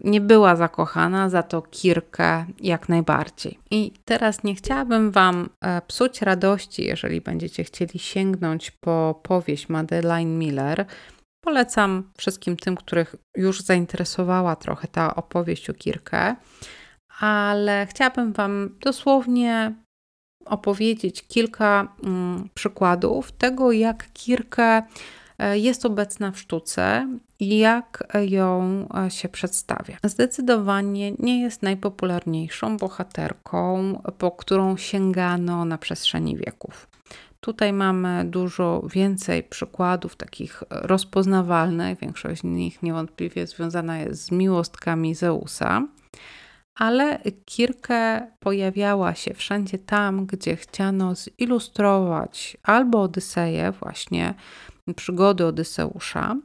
nie 0.00 0.20
była 0.20 0.56
zakochana, 0.56 1.28
za 1.28 1.42
to 1.42 1.62
Kirkę 1.62 2.46
jak 2.60 2.88
najbardziej. 2.88 3.58
I 3.70 3.92
teraz 4.04 4.44
nie 4.44 4.54
chciałabym 4.54 5.10
Wam 5.10 5.48
e, 5.60 5.82
psuć 5.82 6.22
radości, 6.22 6.84
jeżeli 6.84 7.20
będziecie 7.20 7.64
chcieli 7.64 7.98
sięgnąć 7.98 8.70
po 8.70 9.20
powieść 9.22 9.68
Madeleine 9.68 10.38
Miller, 10.38 10.86
Polecam 11.44 12.10
wszystkim 12.16 12.56
tym, 12.56 12.76
których 12.76 13.16
już 13.36 13.60
zainteresowała 13.60 14.56
trochę 14.56 14.88
ta 14.88 15.14
opowieść 15.14 15.70
o 15.70 15.74
Kirkę, 15.74 16.36
ale 17.20 17.86
chciałabym 17.90 18.32
Wam 18.32 18.76
dosłownie 18.80 19.74
opowiedzieć 20.44 21.26
kilka 21.28 21.94
mm, 22.04 22.48
przykładów 22.54 23.32
tego, 23.32 23.72
jak 23.72 24.12
Kirkę 24.12 24.82
e, 25.38 25.58
jest 25.58 25.86
obecna 25.86 26.30
w 26.30 26.38
sztuce, 26.38 27.08
jak 27.40 28.04
ją 28.28 28.86
e, 29.06 29.10
się 29.10 29.28
przedstawia. 29.28 29.96
Zdecydowanie 30.04 31.12
nie 31.18 31.40
jest 31.40 31.62
najpopularniejszą 31.62 32.76
bohaterką, 32.76 33.94
po 34.18 34.30
którą 34.30 34.76
sięgano 34.76 35.64
na 35.64 35.78
przestrzeni 35.78 36.36
wieków. 36.36 36.93
Tutaj 37.44 37.72
mamy 37.72 38.24
dużo 38.24 38.82
więcej 38.90 39.42
przykładów 39.42 40.16
takich 40.16 40.62
rozpoznawalnych. 40.70 41.98
Większość 41.98 42.40
z 42.40 42.44
nich 42.44 42.82
niewątpliwie 42.82 43.46
związana 43.46 43.98
jest 43.98 44.24
z 44.24 44.30
miłostkami 44.30 45.14
Zeusa 45.14 45.82
ale 46.74 47.18
Kirkę 47.44 48.26
pojawiała 48.40 49.14
się 49.14 49.34
wszędzie 49.34 49.78
tam, 49.78 50.26
gdzie 50.26 50.56
chciano 50.56 51.14
zilustrować 51.14 52.56
albo 52.62 53.02
Odyseję, 53.02 53.72
właśnie 53.72 54.34
przygody 54.96 55.46
Odyseusza, 55.46 56.36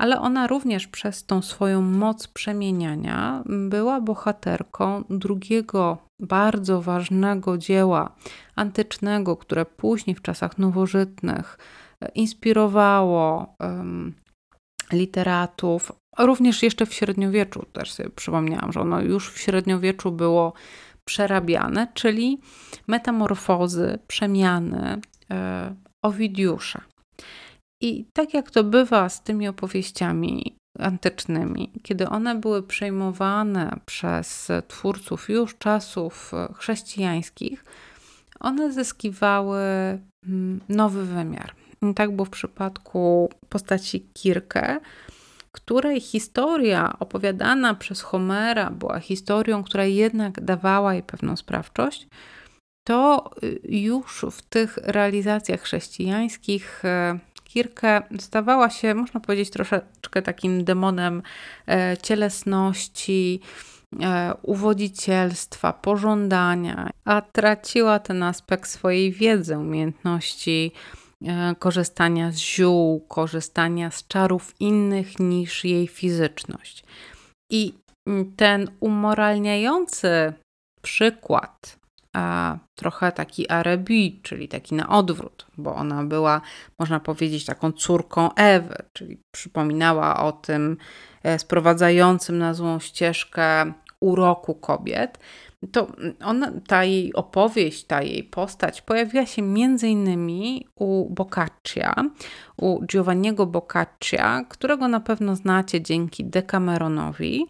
ale 0.00 0.20
ona 0.20 0.46
również 0.46 0.86
przez 0.86 1.26
tą 1.26 1.42
swoją 1.42 1.82
moc 1.82 2.28
przemieniania 2.28 3.42
była 3.46 4.00
bohaterką 4.00 5.04
drugiego 5.10 5.98
bardzo 6.20 6.82
ważnego 6.82 7.58
dzieła 7.58 8.14
antycznego, 8.56 9.36
które 9.36 9.64
później 9.64 10.16
w 10.16 10.22
czasach 10.22 10.58
nowożytnych 10.58 11.58
inspirowało 12.14 13.54
um, 13.60 14.14
literatów, 14.92 15.92
Również 16.18 16.62
jeszcze 16.62 16.86
w 16.86 16.94
średniowieczu 16.94 17.66
też 17.72 17.92
sobie 17.92 18.10
przypomniałam, 18.10 18.72
że 18.72 18.80
ono 18.80 19.00
już 19.00 19.30
w 19.32 19.38
średniowieczu 19.38 20.12
było 20.12 20.52
przerabiane, 21.04 21.88
czyli 21.94 22.40
metamorfozy, 22.86 23.98
przemiany 24.06 25.00
e, 25.30 25.74
Owidiusza. 26.02 26.80
I 27.82 28.04
tak 28.12 28.34
jak 28.34 28.50
to 28.50 28.64
bywa 28.64 29.08
z 29.08 29.22
tymi 29.22 29.48
opowieściami 29.48 30.56
antycznymi, 30.78 31.72
kiedy 31.82 32.08
one 32.08 32.34
były 32.34 32.62
przejmowane 32.62 33.76
przez 33.86 34.48
twórców 34.68 35.28
już 35.28 35.58
czasów 35.58 36.32
chrześcijańskich, 36.54 37.64
one 38.40 38.72
zyskiwały 38.72 39.60
mm, 40.26 40.60
nowy 40.68 41.04
wymiar. 41.04 41.54
I 41.82 41.94
tak 41.94 42.16
było 42.16 42.24
w 42.24 42.30
przypadku 42.30 43.30
postaci 43.48 44.00
Kirke, 44.00 44.80
której 45.52 46.00
historia 46.00 46.96
opowiadana 46.98 47.74
przez 47.74 48.02
Homera 48.02 48.70
była 48.70 49.00
historią, 49.00 49.62
która 49.62 49.84
jednak 49.84 50.44
dawała 50.44 50.94
jej 50.94 51.02
pewną 51.02 51.36
sprawczość, 51.36 52.08
to 52.88 53.30
y, 53.42 53.60
już 53.64 54.24
w 54.30 54.42
tych 54.42 54.76
realizacjach 54.76 55.60
chrześcijańskich 55.60 56.84
e, 56.84 57.18
Kirke 57.52 58.02
stawała 58.18 58.70
się, 58.70 58.94
można 58.94 59.20
powiedzieć, 59.20 59.50
troszeczkę 59.50 60.22
takim 60.22 60.64
demonem 60.64 61.22
e, 61.68 61.96
cielesności, 62.02 63.40
e, 64.02 64.34
uwodzicielstwa, 64.42 65.72
pożądania, 65.72 66.90
a 67.04 67.22
traciła 67.22 67.98
ten 67.98 68.22
aspekt 68.22 68.70
swojej 68.70 69.12
wiedzy, 69.12 69.58
umiejętności 69.58 70.72
E, 71.26 71.54
korzystania 71.58 72.32
z 72.32 72.36
ziół, 72.36 73.00
korzystania 73.08 73.90
z 73.90 74.06
czarów 74.06 74.54
innych 74.60 75.18
niż 75.18 75.64
jej 75.64 75.88
fizyczność. 75.88 76.84
I 77.50 77.74
ten 78.36 78.70
umoralniający 78.80 80.32
przykład, 80.82 81.78
a 82.12 82.56
trochę 82.74 83.12
taki 83.12 83.50
Arebi, 83.50 84.20
czyli 84.22 84.48
taki 84.48 84.74
na 84.74 84.88
odwrót, 84.88 85.46
bo 85.58 85.74
ona 85.74 86.04
była, 86.04 86.40
można 86.78 87.00
powiedzieć, 87.00 87.44
taką 87.44 87.72
córką 87.72 88.34
Ewy, 88.34 88.76
czyli 88.92 89.22
przypominała 89.30 90.24
o 90.24 90.32
tym 90.32 90.76
e, 91.22 91.38
sprowadzającym 91.38 92.38
na 92.38 92.54
złą 92.54 92.80
ścieżkę 92.80 93.72
uroku 94.00 94.54
kobiet. 94.54 95.18
To 95.72 95.86
ona, 96.24 96.52
ta 96.66 96.84
jej 96.84 97.14
opowieść, 97.14 97.84
ta 97.84 98.02
jej 98.02 98.24
postać 98.24 98.82
pojawiła 98.82 99.26
się 99.26 99.42
między 99.42 99.88
innymi 99.88 100.66
u 100.74 101.10
Boccaccia, 101.10 101.94
u 102.56 102.84
Giovanniego 102.86 103.46
Boccaccia, 103.46 104.44
którego 104.48 104.88
na 104.88 105.00
pewno 105.00 105.36
znacie 105.36 105.82
dzięki 105.82 106.24
Decameronowi, 106.24 107.46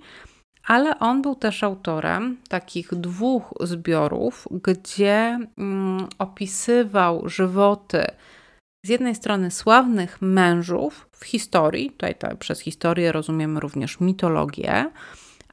ale 0.66 0.99
on 0.99 1.23
był 1.23 1.35
też 1.35 1.62
autorem 1.62 2.37
takich 2.49 2.94
dwóch 2.94 3.55
zbiorów, 3.61 4.49
gdzie 4.51 5.38
mm, 5.59 6.09
opisywał 6.18 7.29
żywoty 7.29 8.05
z 8.87 8.88
jednej 8.88 9.14
strony 9.14 9.51
sławnych 9.51 10.23
mężów 10.23 11.09
w 11.12 11.25
historii, 11.25 11.90
tutaj 11.90 12.14
to, 12.14 12.37
przez 12.37 12.61
historię 12.61 13.12
rozumiemy 13.12 13.61
również 13.61 14.01
mitologię, 14.01 14.90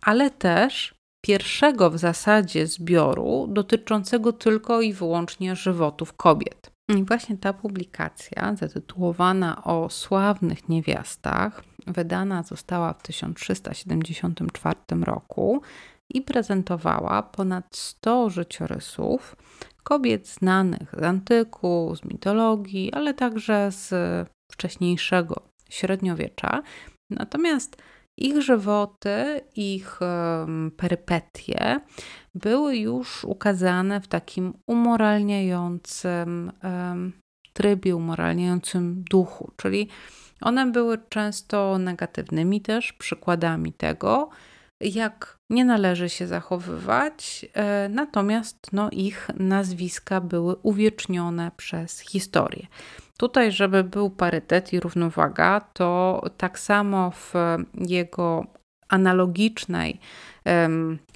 ale 0.02 0.30
też 0.30 0.96
pierwszego 1.26 1.89
w 1.89 1.98
zasadzie 1.98 2.67
zbioru 2.67 3.48
dotyczącego 3.50 4.34
tylko 4.34 4.82
i 4.82 4.93
wyłącznie 4.93 5.56
żywotów 5.56 6.13
kobiet. 6.13 6.77
I 6.89 7.04
właśnie 7.04 7.38
ta 7.38 7.54
publikacja, 7.54 8.56
zatytułowana 8.56 9.63
o 9.63 9.89
sławnych 9.89 10.69
niewiastach, 10.69 11.63
wydana 11.88 12.43
została 12.43 12.93
w 12.93 13.04
1374 13.04 14.76
roku 15.02 15.62
i 16.10 16.21
prezentowała 16.21 17.23
ponad 17.23 17.76
100 17.76 18.30
życiorysów 18.30 19.36
kobiet 19.84 20.28
znanych 20.28 20.95
z 21.00 21.04
antyku, 21.04 21.95
z 21.95 22.06
mitologii, 22.06 22.93
ale 22.93 23.13
także 23.13 23.71
z 23.71 23.93
wcześniejszego 24.52 25.41
średniowiecza. 25.69 26.62
Natomiast 27.10 27.82
ich 28.17 28.41
żywoty, 28.41 29.41
ich 29.56 29.99
perypetie 30.77 31.80
były 32.36 32.77
już 32.77 33.23
ukazane 33.23 34.01
w 34.01 34.08
takim 34.08 34.53
umoralniającym 34.67 36.51
trybie, 37.53 37.95
umoralniającym 37.95 39.03
duchu, 39.10 39.51
czyli 39.58 39.88
one 40.41 40.71
były 40.71 40.97
często 41.10 41.77
negatywnymi 41.77 42.62
też 42.62 42.93
przykładami 42.93 43.73
tego, 43.73 44.30
jak 44.82 45.38
nie 45.50 45.66
należy 45.66 46.10
się 46.10 46.28
zachowywać, 46.28 47.46
e, 47.54 47.90
natomiast 47.90 48.74
no, 48.74 48.90
ich 48.92 49.28
nazwiska 49.36 50.22
były 50.22 50.56
uwiecznione 50.56 51.52
przez 51.58 52.00
historię. 52.00 52.68
Tutaj, 53.18 53.52
żeby 53.52 53.84
był 53.84 54.10
parytet 54.10 54.74
i 54.74 54.80
równowaga, 54.80 55.62
to 55.74 56.22
tak 56.38 56.60
samo 56.60 57.12
w 57.12 57.34
jego 57.74 58.46
analogicznej 58.90 60.00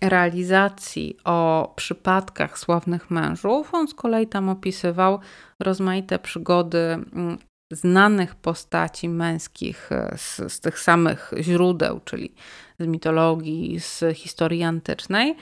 realizacji 0.02 1.18
o 1.24 1.74
przypadkach 1.76 2.60
sławnych 2.60 3.12
mężów, 3.12 3.74
on 3.74 3.88
z 3.88 3.94
kolei 3.94 4.28
tam 4.28 4.50
opisywał 4.50 5.20
rozmaite 5.60 6.20
przygody 6.20 6.78
mm, 6.80 7.38
znanych 7.72 8.36
postaci 8.36 9.10
męskich 9.10 9.92
e, 9.92 10.14
z, 10.18 10.54
z 10.54 10.60
tych 10.60 10.80
samych 10.80 11.32
źródeł, 11.40 12.00
czyli 12.06 12.34
z 12.80 12.88
mitologii, 12.88 13.80
z 13.80 14.04
historii 14.18 14.64
antycznej, 14.64 15.36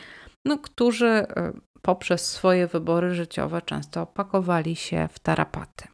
no, 0.46 0.58
którzy 0.58 1.08
e, 1.08 1.52
poprzez 1.82 2.26
swoje 2.26 2.68
wybory 2.68 3.16
życiowe 3.16 3.62
często 3.62 4.02
opakowali 4.02 4.76
się 4.76 5.10
w 5.12 5.20
tarapaty. 5.20 5.88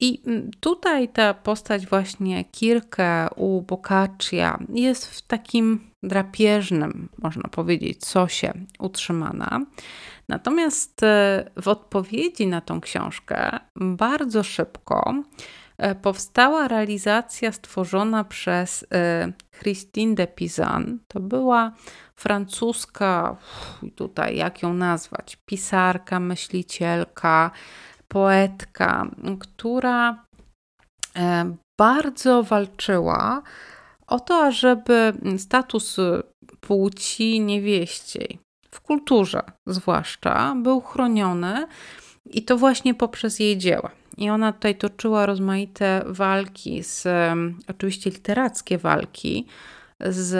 I 0.00 0.22
mm, 0.26 0.50
tutaj 0.60 1.08
ta 1.08 1.34
postać 1.34 1.86
właśnie 1.86 2.44
Kirke 2.44 3.28
u 3.36 3.62
Boccaccia 3.62 4.58
jest 4.74 5.06
w 5.06 5.22
takim 5.22 5.90
drapieżnym, 6.02 7.08
można 7.22 7.48
powiedzieć, 7.48 8.06
sosie 8.06 8.52
utrzymana. 8.78 9.60
Natomiast 10.28 11.02
e, 11.02 11.50
w 11.56 11.68
odpowiedzi 11.68 12.46
na 12.46 12.60
tą 12.60 12.80
książkę 12.80 13.58
bardzo 13.76 14.42
szybko 14.42 15.14
e, 15.78 15.94
powstała 15.94 16.68
realizacja 16.68 17.52
stworzona 17.52 18.24
przez 18.24 18.86
e, 18.92 19.32
Christine 19.58 20.14
de 20.14 20.26
Pizan. 20.26 20.98
To 21.08 21.20
była 21.20 21.72
francuska, 22.16 23.36
tutaj 23.96 24.36
jak 24.36 24.62
ją 24.62 24.74
nazwać, 24.74 25.36
pisarka, 25.46 26.20
myślicielka, 26.20 27.50
poetka, 28.08 29.10
która 29.40 30.24
bardzo 31.80 32.42
walczyła 32.42 33.42
o 34.06 34.20
to, 34.20 34.44
ażeby 34.44 35.12
status 35.38 35.96
płci 36.60 37.40
niewieściej, 37.40 38.38
w 38.70 38.80
kulturze 38.80 39.42
zwłaszcza, 39.66 40.54
był 40.62 40.80
chroniony 40.80 41.66
i 42.30 42.42
to 42.42 42.56
właśnie 42.56 42.94
poprzez 42.94 43.38
jej 43.40 43.58
dzieła. 43.58 43.90
I 44.16 44.30
ona 44.30 44.52
tutaj 44.52 44.74
toczyła 44.76 45.26
rozmaite 45.26 46.02
walki, 46.06 46.82
z, 46.82 47.06
oczywiście 47.68 48.10
literackie 48.10 48.78
walki, 48.78 49.46
z 50.00 50.34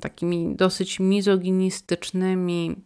takimi 0.00 0.56
dosyć 0.56 1.00
mizoginistycznymi 1.00 2.76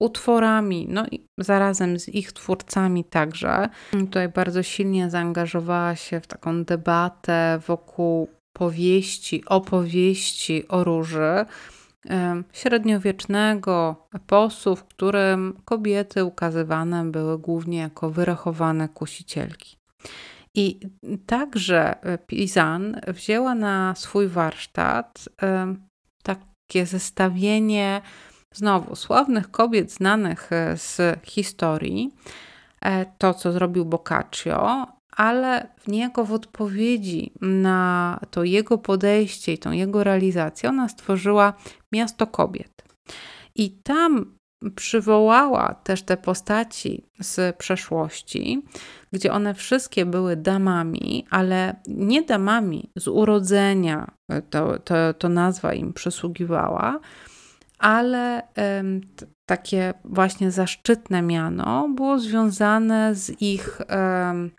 utworami, 0.00 0.86
no 0.88 1.06
i 1.06 1.26
zarazem 1.38 1.98
z 1.98 2.08
ich 2.08 2.32
twórcami 2.32 3.04
także. 3.04 3.68
Tutaj 3.90 4.28
bardzo 4.28 4.62
silnie 4.62 5.10
zaangażowała 5.10 5.96
się 5.96 6.20
w 6.20 6.26
taką 6.26 6.64
debatę 6.64 7.60
wokół 7.66 8.28
powieści, 8.52 9.44
opowieści 9.46 10.68
o 10.68 10.84
róży 10.84 11.46
średniowiecznego 12.52 14.06
eposu, 14.14 14.76
w 14.76 14.84
którym 14.84 15.60
kobiety 15.64 16.24
ukazywane 16.24 17.04
były 17.04 17.38
głównie 17.38 17.78
jako 17.78 18.10
wyrachowane 18.10 18.88
kusicielki. 18.88 19.76
I 20.54 20.80
także 21.26 21.94
Pizan 22.26 23.00
wzięła 23.08 23.54
na 23.54 23.94
swój 23.94 24.28
warsztat 24.28 25.28
takie 26.22 26.86
zestawienie 26.86 28.02
znowu 28.54 28.96
sławnych 28.96 29.50
kobiet 29.50 29.92
znanych 29.92 30.52
e, 30.52 30.76
z 30.76 31.00
historii, 31.24 32.14
e, 32.80 33.06
to 33.18 33.34
co 33.34 33.52
zrobił 33.52 33.84
Boccaccio, 33.84 34.86
ale 35.18 35.68
niejako 35.86 36.24
w 36.24 36.32
odpowiedzi 36.32 37.32
na 37.40 38.20
to 38.30 38.44
jego 38.44 38.78
podejście 38.78 39.52
i 39.52 39.58
tą 39.58 39.72
jego 39.72 40.04
realizację, 40.04 40.68
ona 40.68 40.88
stworzyła 40.88 41.52
miasto 41.92 42.26
kobiet. 42.26 42.82
I 43.54 43.70
tam 43.70 44.38
przywołała 44.76 45.74
też 45.74 46.02
te 46.02 46.16
postaci 46.16 47.04
z 47.20 47.56
przeszłości, 47.56 48.62
gdzie 49.12 49.32
one 49.32 49.54
wszystkie 49.54 50.06
były 50.06 50.36
damami, 50.36 51.26
ale 51.30 51.76
nie 51.86 52.22
damami 52.22 52.90
z 52.96 53.08
urodzenia, 53.08 54.10
to, 54.50 54.78
to, 54.78 55.14
to 55.14 55.28
nazwa 55.28 55.74
im 55.74 55.92
przysługiwała, 55.92 57.00
ale 57.78 58.42
um, 58.56 59.00
takie 59.48 59.94
właśnie 60.04 60.50
zaszczytne 60.50 61.22
miano 61.22 61.88
było 61.88 62.18
związane 62.18 63.14
z 63.14 63.42
ich 63.42 63.80
um, 63.90 64.50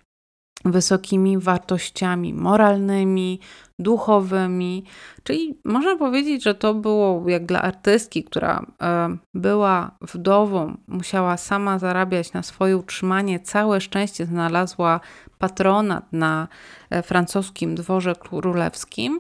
wysokimi 0.66 1.38
wartościami 1.38 2.34
moralnymi, 2.34 3.40
duchowymi. 3.80 4.84
Czyli 5.24 5.60
można 5.64 5.96
powiedzieć, 5.96 6.44
że 6.44 6.56
to 6.56 6.74
było 6.74 7.30
jak 7.30 7.46
dla 7.46 7.62
artystki, 7.62 8.24
która 8.24 8.66
e, 8.82 9.18
była 9.34 9.92
wdową, 10.02 10.78
musiała 10.88 11.38
sama 11.38 11.80
zarabiać 11.80 12.34
na 12.34 12.44
swoje 12.44 12.78
utrzymanie, 12.78 13.40
całe 13.40 13.82
szczęście 13.82 14.26
znalazła 14.26 15.00
patronat 15.38 16.14
na 16.14 16.48
e, 16.90 17.04
francuskim 17.04 17.76
dworze 17.76 18.16
królewskim, 18.16 19.20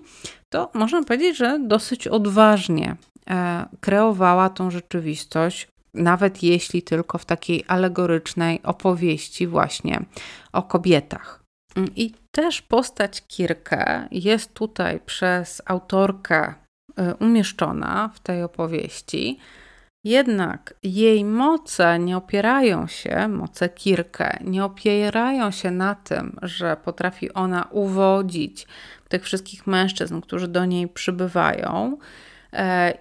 to 0.50 0.72
można 0.74 1.04
powiedzieć, 1.04 1.38
że 1.38 1.60
dosyć 1.60 2.08
odważnie 2.08 2.96
e, 3.30 3.66
kreowała 3.80 4.50
tą 4.50 4.72
rzeczywistość, 4.72 5.68
nawet 6.00 6.44
jeśli 6.44 6.82
tylko 6.82 7.18
w 7.18 7.26
takiej 7.26 7.66
alegorycznej 7.68 8.60
opowieści 8.64 9.48
właśnie 9.48 10.06
o 10.54 10.64
kobietach. 10.64 11.44
I 11.96 12.14
też 12.32 12.62
postać 12.62 13.28
Kirkę 13.28 14.08
jest 14.12 14.54
tutaj 14.54 15.00
przez 15.06 15.62
autorkę 15.66 16.54
y, 16.90 17.16
umieszczona 17.16 18.10
w 18.14 18.20
tej 18.20 18.44
opowieści. 18.44 19.40
Jednak 20.04 20.74
jej 20.84 21.26
moce 21.26 22.00
nie 22.00 22.18
opierają 22.18 22.88
się, 22.88 23.28
moce 23.28 23.70
Kirkę, 23.70 24.38
nie 24.42 24.66
opierają 24.66 25.52
się 25.52 25.72
na 25.72 25.96
tym, 25.96 26.40
że 26.42 26.78
potrafi 26.78 27.34
ona 27.34 27.68
uwodzić 27.72 28.68
tych 29.10 29.24
wszystkich 29.24 29.68
mężczyzn, 29.68 30.22
którzy 30.22 30.48
do 30.48 30.66
niej 30.66 30.88
przybywają, 30.88 31.98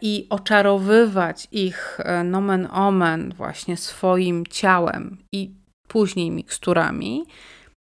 i 0.00 0.26
oczarowywać 0.30 1.48
ich 1.52 2.00
e, 2.00 2.24
nomen 2.24 2.68
omen 2.70 3.32
właśnie 3.34 3.76
swoim 3.76 4.46
ciałem 4.46 5.18
i 5.34 5.54
później 5.88 6.30
miksturami, 6.30 7.26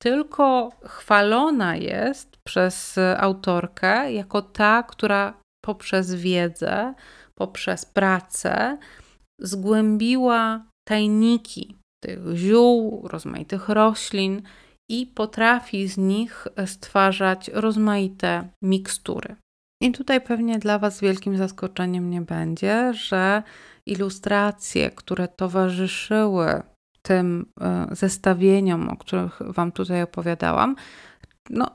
tylko 0.02 0.72
chwalona 0.84 1.76
jest 1.76 2.38
przez 2.44 2.96
autorkę 3.18 4.14
jako 4.14 4.42
ta, 4.42 4.84
która 4.84 5.34
poprzez 5.66 6.16
wiedzę, 6.16 6.94
poprzez 7.36 7.86
pracę 7.86 8.78
zgłębiła 9.40 10.66
tajniki 10.88 11.76
tych 12.04 12.20
ziół, 12.36 13.08
rozmaitych 13.08 13.70
roślin 13.70 14.42
i 14.90 15.08
potrafi 15.08 15.88
z 15.88 15.98
nich 15.98 16.48
stwarzać 16.66 17.50
rozmaite 17.54 18.50
mikstury. 18.64 19.36
I 19.82 19.92
tutaj 19.92 20.22
pewnie 20.22 20.60
dla 20.60 20.80
Was 20.80 21.02
wielkim 21.02 21.38
zaskoczeniem 21.38 22.10
nie 22.10 22.22
będzie, 22.22 22.94
że 22.94 23.44
ilustracje, 23.86 24.92
które 24.92 25.28
towarzyszyły 25.28 26.62
tym 27.02 27.46
e, 27.62 27.88
zestawieniom, 27.92 28.90
o 28.90 28.98
których 28.98 29.40
Wam 29.40 29.72
tutaj 29.72 30.04
opowiadałam, 30.04 30.76
no, 31.50 31.72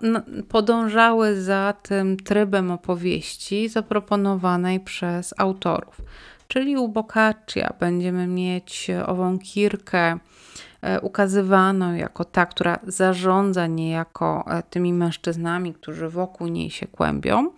podążały 0.49 1.41
za 1.41 1.75
tym 1.83 2.17
trybem 2.17 2.71
opowieści 2.71 3.69
zaproponowanej 3.69 4.81
przez 4.81 5.35
autorów. 5.39 6.01
Czyli 6.49 6.77
u 6.77 6.89
Boccaccia 6.89 7.75
będziemy 7.81 8.27
mieć 8.27 8.91
ową 9.07 9.39
kirkę 9.39 10.19
e, 10.83 11.01
ukazywaną 11.01 11.95
jako 11.95 12.25
ta, 12.25 12.47
która 12.47 12.79
zarządza 12.87 13.67
niejako 13.67 14.45
e, 14.47 14.63
tymi 14.63 14.93
mężczyznami, 14.93 15.75
którzy 15.75 16.09
wokół 16.09 16.47
niej 16.47 16.71
się 16.71 16.87
kłębią. 16.87 17.51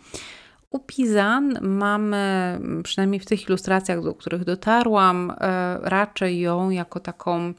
U 0.70 0.78
Pizan 0.78 1.58
mamy, 1.60 2.58
przynajmniej 2.84 3.20
w 3.20 3.26
tych 3.26 3.48
ilustracjach, 3.48 4.02
do 4.02 4.14
których 4.14 4.44
dotarłam, 4.44 5.30
e, 5.30 5.78
raczej 5.82 6.40
ją 6.40 6.70
jako 6.70 7.00
taką 7.00 7.54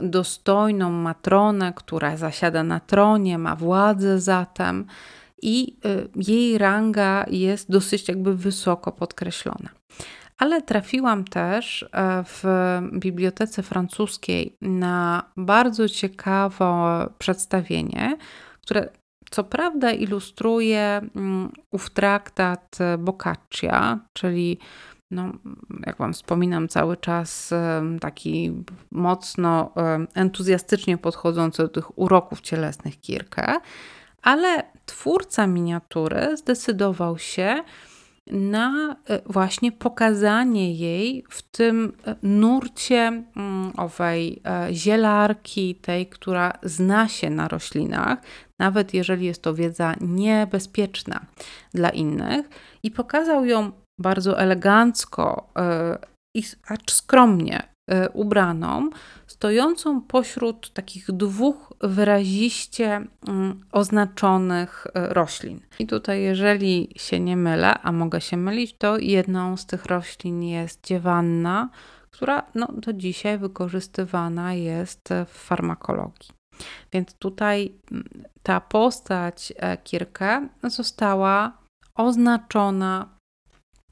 dostojną 0.00 0.90
matronę, 0.90 1.72
która 1.76 2.16
zasiada 2.16 2.62
na 2.62 2.80
tronie, 2.80 3.38
ma 3.38 3.56
władzę 3.56 4.20
zatem 4.20 4.86
i 5.42 5.76
jej 6.16 6.58
ranga 6.58 7.24
jest 7.30 7.70
dosyć 7.70 8.08
jakby 8.08 8.36
wysoko 8.36 8.92
podkreślona. 8.92 9.68
Ale 10.38 10.62
trafiłam 10.62 11.24
też 11.24 11.82
e, 11.82 12.24
w 12.24 12.44
bibliotece 12.92 13.62
francuskiej 13.62 14.56
na 14.60 15.24
bardzo 15.36 15.88
ciekawe 15.88 17.06
przedstawienie, 17.18 18.16
które 18.62 18.88
co 19.30 19.44
prawda 19.44 19.90
ilustruje 19.90 21.00
mm, 21.16 21.52
ów 21.70 21.90
traktat 21.90 22.78
Boccaccia, 22.98 23.98
czyli 24.12 24.58
no, 25.10 25.32
jak 25.86 25.96
Wam 25.96 26.12
wspominam, 26.12 26.68
cały 26.68 26.96
czas 26.96 27.54
taki 28.00 28.52
mocno 28.90 29.72
entuzjastycznie 30.14 30.98
podchodzący 30.98 31.62
do 31.62 31.68
tych 31.68 31.98
uroków 31.98 32.40
cielesnych 32.40 33.00
Kirkę, 33.00 33.54
ale 34.22 34.62
twórca 34.86 35.46
miniatury 35.46 36.36
zdecydował 36.36 37.18
się 37.18 37.62
na 38.30 38.96
e, 39.08 39.20
właśnie 39.26 39.72
pokazanie 39.72 40.74
jej 40.74 41.24
w 41.30 41.42
tym 41.42 41.92
e, 42.06 42.16
nurcie 42.22 43.22
mm, 43.36 43.72
owej 43.76 44.42
e, 44.44 44.74
zielarki, 44.74 45.74
tej, 45.74 46.06
która 46.06 46.52
zna 46.62 47.08
się 47.08 47.30
na 47.30 47.48
roślinach, 47.48 48.18
nawet 48.58 48.94
jeżeli 48.94 49.26
jest 49.26 49.42
to 49.42 49.54
wiedza 49.54 49.94
niebezpieczna 50.00 51.26
dla 51.74 51.90
innych, 51.90 52.48
i 52.82 52.90
pokazał 52.90 53.44
ją 53.44 53.72
bardzo 54.00 54.40
elegancko 54.40 55.52
i 56.34 56.42
acz 56.68 56.92
skromnie 56.92 57.62
ubraną, 58.12 58.90
stojącą 59.38 60.00
pośród 60.00 60.72
takich 60.72 61.06
dwóch 61.12 61.72
wyraziście 61.80 63.06
mm, 63.28 63.60
oznaczonych 63.72 64.86
e, 64.86 65.14
roślin. 65.14 65.60
I 65.78 65.86
tutaj, 65.86 66.22
jeżeli 66.22 66.94
się 66.96 67.20
nie 67.20 67.36
mylę, 67.36 67.78
a 67.78 67.92
mogę 67.92 68.20
się 68.20 68.36
mylić, 68.36 68.76
to 68.78 68.98
jedną 68.98 69.56
z 69.56 69.66
tych 69.66 69.86
roślin 69.86 70.42
jest 70.42 70.86
dziewanna, 70.86 71.68
która 72.10 72.42
no, 72.54 72.68
do 72.72 72.92
dzisiaj 72.92 73.38
wykorzystywana 73.38 74.54
jest 74.54 75.08
w 75.26 75.32
farmakologii. 75.32 76.30
Więc 76.92 77.14
tutaj 77.14 77.72
mm, 77.92 78.08
ta 78.42 78.60
postać 78.60 79.52
e, 79.56 79.76
Kirkę 79.76 80.48
została 80.62 81.52
oznaczona 81.94 83.08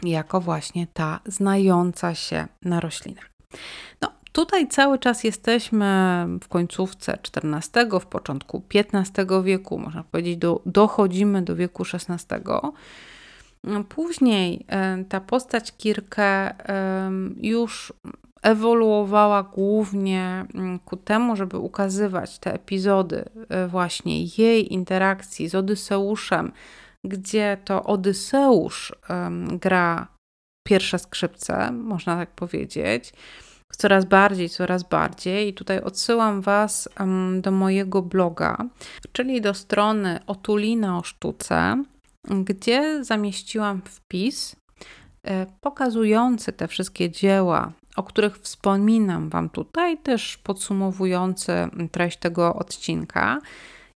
jako 0.03 0.41
właśnie 0.41 0.87
ta 0.87 1.21
znająca 1.27 2.15
się 2.15 2.47
na 2.63 2.81
roślinach. 2.81 3.31
No, 4.01 4.16
Tutaj 4.37 4.68
cały 4.68 4.99
czas 4.99 5.25
jesteśmy 5.25 5.87
w 6.42 6.49
końcówce 6.49 7.18
XIV, 7.37 8.01
w 8.01 8.07
początku 8.07 8.62
XV 8.75 9.42
wieku, 9.44 9.79
można 9.79 10.05
powiedzieć, 10.05 10.37
do, 10.37 10.61
dochodzimy 10.66 11.42
do 11.42 11.57
wieku 11.57 11.83
XVI. 11.94 12.44
Później 13.88 14.66
e, 14.68 15.05
ta 15.09 15.20
postać 15.20 15.77
Kirkę 15.77 16.55
już 17.37 17.92
ewoluowała 18.42 19.42
głównie 19.42 20.46
mm, 20.55 20.79
ku 20.79 20.96
temu, 20.96 21.37
żeby 21.37 21.59
ukazywać 21.59 22.38
te 22.38 22.55
epizody 22.55 23.25
e, 23.49 23.66
właśnie 23.68 24.25
jej 24.25 24.72
interakcji 24.72 25.49
z 25.49 25.55
Odyseuszem, 25.55 26.53
gdzie 27.05 27.57
to 27.64 27.85
Odyseusz 27.85 28.92
gra 29.49 30.07
pierwsze 30.66 30.99
skrzypce, 30.99 31.72
można 31.72 32.16
tak 32.16 32.31
powiedzieć 32.31 33.12
coraz 33.73 34.05
bardziej, 34.05 34.49
coraz 34.49 34.83
bardziej. 34.83 35.49
I 35.49 35.55
tutaj 35.55 35.81
odsyłam 35.81 36.41
Was 36.41 36.89
do 37.41 37.51
mojego 37.51 38.03
bloga, 38.03 38.57
czyli 39.13 39.41
do 39.41 39.55
strony 39.55 40.21
Otulina 40.27 40.99
o 40.99 41.03
sztuce. 41.03 41.85
gdzie 42.29 43.05
zamieściłam 43.05 43.83
wpis 43.85 44.57
e, 45.23 45.47
pokazujący 45.61 46.53
te 46.53 46.69
wszystkie 46.69 47.11
dzieła, 47.11 47.73
o 47.97 48.03
których 48.03 48.39
wspominam 48.39 49.29
Wam 49.29 49.49
tutaj, 49.49 49.99
też 49.99 50.39
podsumowujący 50.39 51.53
treść 51.93 52.19
tego 52.19 52.55
odcinka. 52.55 53.39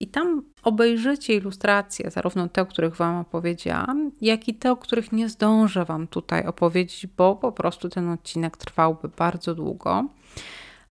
I 0.00 0.08
tam 0.08 0.42
obejrzycie 0.62 1.34
ilustracje, 1.34 2.10
zarówno 2.10 2.48
te, 2.48 2.62
o 2.62 2.66
których 2.66 2.96
Wam 2.96 3.16
opowiedziałam, 3.16 4.10
jak 4.20 4.48
i 4.48 4.54
te, 4.54 4.70
o 4.72 4.76
których 4.76 5.12
nie 5.12 5.28
zdążę 5.28 5.84
Wam 5.84 6.06
tutaj 6.06 6.46
opowiedzieć, 6.46 7.06
bo 7.06 7.36
po 7.36 7.52
prostu 7.52 7.88
ten 7.88 8.08
odcinek 8.08 8.56
trwałby 8.56 9.08
bardzo 9.08 9.54
długo. 9.54 10.08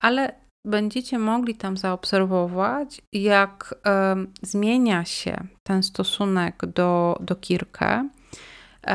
Ale 0.03 0.33
będziecie 0.66 1.18
mogli 1.18 1.55
tam 1.55 1.77
zaobserwować, 1.77 3.03
jak 3.12 3.75
y, 3.75 4.47
zmienia 4.47 5.05
się 5.05 5.47
ten 5.62 5.83
stosunek 5.83 6.66
do, 6.66 7.18
do 7.21 7.37
Kirkę 7.37 8.09
y, 8.09 8.90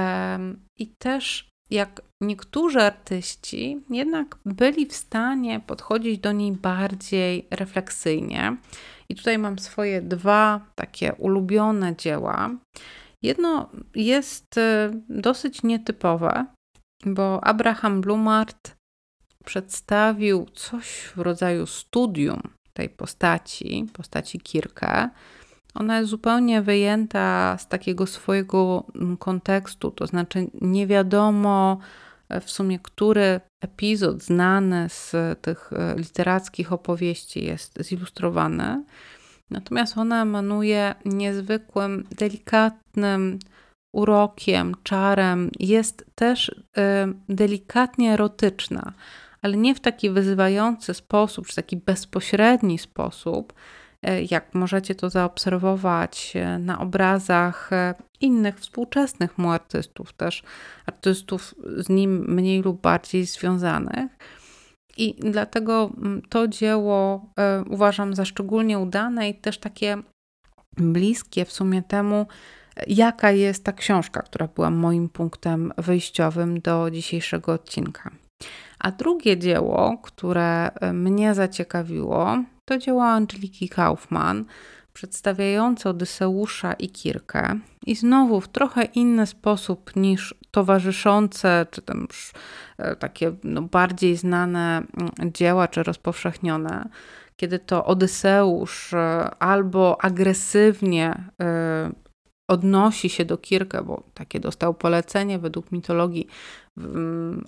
i 0.79 0.87
też 0.87 1.49
jak 1.69 2.01
niektórzy 2.21 2.81
artyści 2.81 3.81
jednak 3.89 4.37
byli 4.45 4.85
w 4.85 4.95
stanie 4.95 5.59
podchodzić 5.59 6.19
do 6.19 6.31
niej 6.31 6.51
bardziej 6.51 7.47
refleksyjnie. 7.51 8.57
I 9.13 9.15
tutaj 9.15 9.37
mam 9.37 9.59
swoje 9.59 10.01
dwa 10.01 10.61
takie 10.75 11.13
ulubione 11.13 11.95
dzieła. 11.95 12.49
Jedno 13.21 13.69
jest 13.95 14.57
y, 14.57 14.61
dosyć 15.09 15.63
nietypowe, 15.63 16.45
bo 17.05 17.43
Abraham 17.43 18.01
Blumart 18.01 18.75
przedstawił 19.45 20.45
coś 20.53 20.87
w 21.15 21.17
rodzaju 21.17 21.65
studium 21.65 22.41
tej 22.73 22.89
postaci, 22.89 23.87
postaci 23.93 24.39
Kirkę. 24.39 25.09
Ona 25.73 25.97
jest 25.97 26.09
zupełnie 26.09 26.61
wyjęta 26.61 27.57
z 27.57 27.67
takiego 27.67 28.07
swojego 28.07 28.83
kontekstu, 29.19 29.91
to 29.91 30.07
znaczy 30.07 30.47
nie 30.61 30.87
wiadomo 30.87 31.77
w 32.41 32.51
sumie, 32.51 32.79
który 32.79 33.41
epizod 33.61 34.23
znany 34.23 34.89
z 34.89 35.15
tych 35.41 35.73
e, 35.73 35.95
literackich 35.97 36.73
opowieści 36.73 37.45
jest 37.45 37.83
zilustrowany. 37.83 38.83
Natomiast 39.49 39.97
ona 39.97 40.21
emanuje 40.21 40.95
niezwykłym, 41.05 42.07
delikatnym 42.17 43.39
urokiem, 43.95 44.75
czarem. 44.83 45.49
Jest 45.59 46.05
też 46.15 46.49
y, 46.49 46.53
delikatnie 47.29 48.13
erotyczna 48.13 48.93
ale 49.43 49.57
nie 49.57 49.75
w 49.75 49.79
taki 49.79 50.09
wyzywający 50.09 50.93
sposób, 50.93 51.47
czy 51.47 51.55
taki 51.55 51.77
bezpośredni 51.77 52.77
sposób, 52.77 53.53
e, 53.53 53.55
jak 54.29 54.53
możecie 54.53 54.95
to 54.95 55.09
zaobserwować 55.09 56.33
e, 56.35 56.59
na 56.59 56.79
obrazach 56.79 57.73
e, 57.73 57.93
innych 58.21 58.59
współczesnych 58.59 59.37
mu 59.37 59.51
artystów, 59.51 60.13
też 60.13 60.43
artystów 60.85 61.55
z 61.77 61.89
nim 61.89 62.25
mniej 62.27 62.61
lub 62.61 62.81
bardziej 62.81 63.25
związanych. 63.25 64.11
I 64.97 65.15
dlatego 65.31 65.91
mm, 65.97 66.21
to 66.29 66.47
dzieło 66.47 67.29
uważam 67.69 68.15
za 68.15 68.25
szczególnie 68.25 68.79
udane 68.79 69.29
i 69.29 69.35
też 69.35 69.57
takie 69.57 69.97
bliskie 70.77 71.45
w 71.45 71.51
sumie 71.51 71.83
temu, 71.83 72.27
jaka 72.87 73.31
jest 73.31 73.63
ta 73.63 73.71
książka, 73.71 74.21
która 74.21 74.47
była 74.47 74.69
moim 74.69 75.09
punktem 75.09 75.73
wyjściowym 75.77 76.61
do 76.61 76.91
dzisiejszego 76.91 77.53
odcinka. 77.53 78.11
A 78.79 78.91
drugie 78.91 79.37
dzieło, 79.37 79.97
które 80.03 80.71
e, 80.71 80.93
mnie 80.93 81.33
zaciekawiło, 81.33 82.43
to 82.65 82.77
dzieło 82.77 83.05
Angeliki 83.05 83.69
Kaufman, 83.69 84.45
przedstawiające 84.93 85.89
Odyseusza 85.89 86.73
i 86.73 86.89
Kirkę. 86.89 87.59
I 87.85 87.95
znowu 87.95 88.41
w 88.41 88.47
trochę 88.47 88.83
inny 88.83 89.27
sposób 89.27 89.95
niż 89.95 90.35
towarzyszące, 90.51 91.65
czy 91.71 91.81
tam 91.81 92.05
już 92.07 92.31
e, 92.77 92.95
takie 92.95 93.35
no, 93.43 93.61
bardziej 93.61 94.17
znane 94.17 94.77
mm, 94.77 95.33
dzieła, 95.33 95.67
czy 95.67 95.83
rozpowszechnione, 95.83 96.89
kiedy 97.35 97.59
to 97.59 97.85
Odyseusz 97.85 98.93
e, 98.93 99.29
albo 99.39 100.03
agresywnie 100.03 101.23
odnosi 102.47 103.09
się 103.09 103.25
do 103.25 103.37
Kirkę, 103.37 103.83
bo 103.83 104.03
takie 104.13 104.39
dostał 104.39 104.73
polecenie 104.73 105.39
według 105.39 105.71
mitologii 105.71 106.27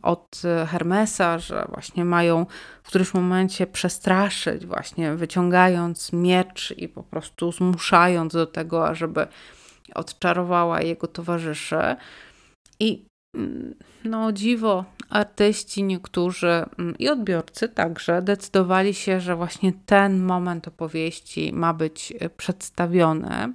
od 0.02 0.42
Hermesa, 0.68 1.40
że 1.40 1.66
właśnie 1.70 2.06
mają 2.06 2.46
w 2.84 2.88
którymś 2.88 3.14
momencie 3.14 3.68
przestraszyć, 3.68 4.66
właśnie 4.66 5.16
wyciągając 5.16 6.14
miecz 6.14 6.74
i 6.78 6.88
po 6.88 7.04
prostu 7.04 7.52
zmuszając 7.52 8.34
do 8.34 8.46
tego, 8.46 8.88
ażeby 8.88 9.28
odczarowała 9.96 10.82
jego 10.82 11.08
towarzyszy. 11.08 11.96
I 12.80 13.06
mm, 13.36 13.76
no 14.04 14.32
dziwo, 14.32 14.86
artyści 15.10 15.84
niektórzy 15.84 16.66
mm, 16.80 16.98
i 17.00 17.10
odbiorcy 17.10 17.70
także 17.70 18.22
decydowali 18.22 18.94
się, 18.94 19.20
że 19.20 19.36
właśnie 19.36 19.74
ten 19.86 20.24
moment 20.24 20.68
opowieści 20.68 21.54
ma 21.54 21.74
być 21.74 22.14
przedstawiony 22.38 23.54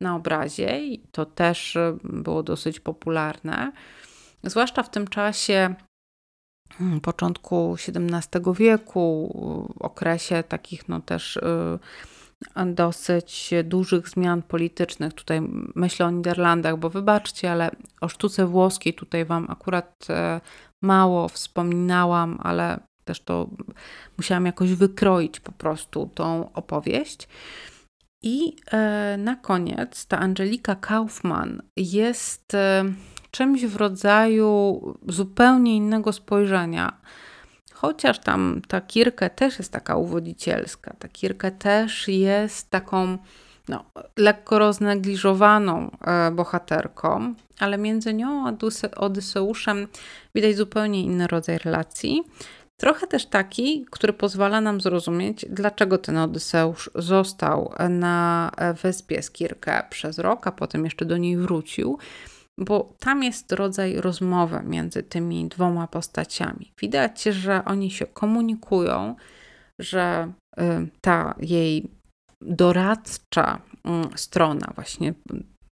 na 0.00 0.16
obrazie 0.16 0.80
i 0.80 0.98
to 0.98 1.26
też 1.26 1.78
było 2.04 2.42
dosyć 2.42 2.80
popularne. 2.80 3.72
Zwłaszcza 4.44 4.82
w 4.82 4.90
tym 4.90 5.08
czasie 5.08 5.74
hmm, 6.78 7.00
początku 7.00 7.76
XVII 7.88 8.54
wieku, 8.54 9.74
okresie 9.80 10.42
takich 10.42 10.88
no 10.88 11.00
też 11.00 11.36
y, 11.36 11.78
dosyć 12.66 13.54
dużych 13.64 14.08
zmian 14.08 14.42
politycznych. 14.42 15.12
Tutaj 15.12 15.40
myślę 15.74 16.06
o 16.06 16.10
Niderlandach, 16.10 16.78
bo 16.78 16.90
wybaczcie, 16.90 17.52
ale 17.52 17.70
o 18.00 18.08
sztuce 18.08 18.46
włoskiej 18.46 18.94
tutaj 18.94 19.24
Wam 19.24 19.46
akurat 19.50 20.06
e, 20.10 20.40
mało 20.82 21.28
wspominałam, 21.28 22.38
ale 22.42 22.80
też 23.04 23.20
to 23.20 23.48
musiałam 24.18 24.46
jakoś 24.46 24.74
wykroić 24.74 25.40
po 25.40 25.52
prostu 25.52 26.10
tą 26.14 26.52
opowieść. 26.52 27.28
I 28.22 28.56
e, 28.72 29.16
na 29.18 29.36
koniec 29.36 30.06
ta 30.06 30.18
Angelika 30.18 30.74
Kaufman 30.74 31.62
jest 31.76 32.54
e, 32.54 32.84
czymś 33.36 33.66
w 33.66 33.76
rodzaju 33.76 34.80
zupełnie 35.08 35.76
innego 35.76 36.12
spojrzenia. 36.12 36.92
Chociaż 37.72 38.18
tam 38.18 38.62
ta 38.68 38.80
Kirkę 38.80 39.30
też 39.30 39.58
jest 39.58 39.72
taka 39.72 39.96
uwodzicielska, 39.96 40.94
ta 40.98 41.08
Kirkę 41.08 41.50
też 41.50 42.08
jest 42.08 42.70
taką 42.70 43.18
no, 43.68 43.84
lekko 44.16 44.58
roznegliżowaną 44.58 45.90
e, 46.00 46.30
bohaterką, 46.30 47.34
ale 47.58 47.78
między 47.78 48.14
nią 48.14 48.48
a 48.48 48.52
Odyseuszem 48.96 49.86
widać 50.34 50.56
zupełnie 50.56 51.02
inny 51.02 51.26
rodzaj 51.26 51.58
relacji. 51.58 52.22
Trochę 52.76 53.06
też 53.06 53.26
taki, 53.26 53.86
który 53.90 54.12
pozwala 54.12 54.60
nam 54.60 54.80
zrozumieć, 54.80 55.46
dlaczego 55.50 55.98
ten 55.98 56.18
Odyseusz 56.18 56.90
został 56.94 57.72
na 57.88 58.50
wyspie 58.82 59.22
Skirkę 59.22 59.82
przez 59.90 60.18
rok, 60.18 60.46
a 60.46 60.52
potem 60.52 60.84
jeszcze 60.84 61.04
do 61.04 61.16
niej 61.16 61.36
wrócił, 61.36 61.98
bo 62.58 62.94
tam 62.98 63.22
jest 63.22 63.52
rodzaj 63.52 64.00
rozmowy 64.00 64.60
między 64.64 65.02
tymi 65.02 65.48
dwoma 65.48 65.86
postaciami. 65.86 66.72
Widać, 66.80 67.22
że 67.22 67.64
oni 67.64 67.90
się 67.90 68.06
komunikują, 68.06 69.16
że 69.78 70.32
y, 70.60 70.62
ta 71.00 71.34
jej 71.40 71.90
doradcza 72.40 73.60
mm, 73.84 74.08
strona, 74.14 74.72
właśnie 74.74 75.14